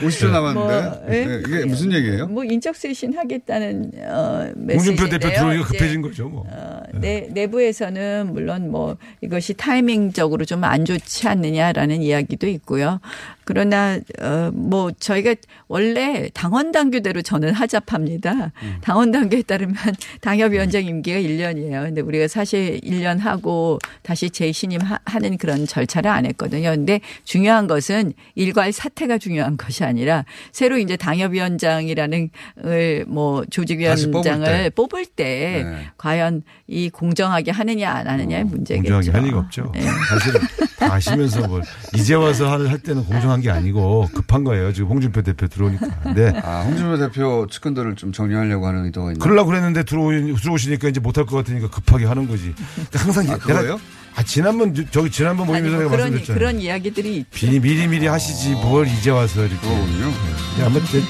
[0.01, 1.25] 50초 남았는데 뭐, 예?
[1.25, 2.27] 네, 이게 무슨 얘기예요?
[2.27, 5.19] 뭐 인적 쇄신 하겠다는 어 홍준표 메시지인데요.
[5.19, 6.45] 대표 이제 급해진 거죠, 뭐.
[6.49, 12.99] 어, 내, 내부에서는 물론 뭐 이것이 타이밍적으로 좀 안 좋지 않느냐라는 이야기도 있고요.
[13.45, 15.35] 그러나 어 뭐 저희가
[15.67, 18.51] 원래 당원 당규대로 저는 하잡합니다.
[18.81, 19.75] 당원 당규에 따르면
[20.21, 21.83] 당협위원장 임기가 1년이에요.
[21.83, 26.69] 근데 우리가 사실 1년 하고 다시 재신임 하- 하는 그런 절차를 안 했거든요.
[26.71, 32.29] 근데 중요한 것은 일괄 사태가 중요한 것이 아니라 새로 이제 당협위원장이라는
[32.65, 34.69] 을뭐 조직위원장을 때.
[34.69, 35.87] 뽑을 때 네.
[35.97, 38.93] 과연 이 공정하게 하느냐 안 하느냐의 문제겠죠.
[38.93, 39.71] 공정하게 할 리가 없죠.
[39.73, 39.81] 네.
[39.81, 40.41] 사실은
[40.77, 41.61] 다 아시면서 뭘
[41.95, 44.73] 이제 와서 할, 할 때는 공정한 게 아니고 급한 거예요.
[44.73, 45.87] 지금 홍준표 대표 들어오니까.
[46.03, 49.19] 근데 아, 홍준표 대표 측근들을 좀 정리하려고 하는 의도가 있나요?
[49.19, 52.53] 그러려고 그랬는데 들어오, 들어오시니까 이제 못할 것 같으니까 급하게 하는 거지.
[52.93, 53.79] 항상 아, 그거예요?
[54.17, 56.39] 아, 지난번 저기 지난번 아니, 모임에서 뭐 그런 말씀드렸잖아요.
[56.39, 57.25] 그런 이야기들이.
[57.29, 59.55] 미리 미리 미리 하시지 뭘 이제 와서 이렇게.
[59.61, 60.11] 그거군요.
[60.57, 61.03] 네, 아무튼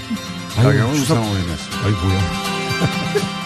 [0.58, 1.86] 나경원 추석- 우상호 의원이었습니다.
[1.86, 3.28] 아이 뭐야.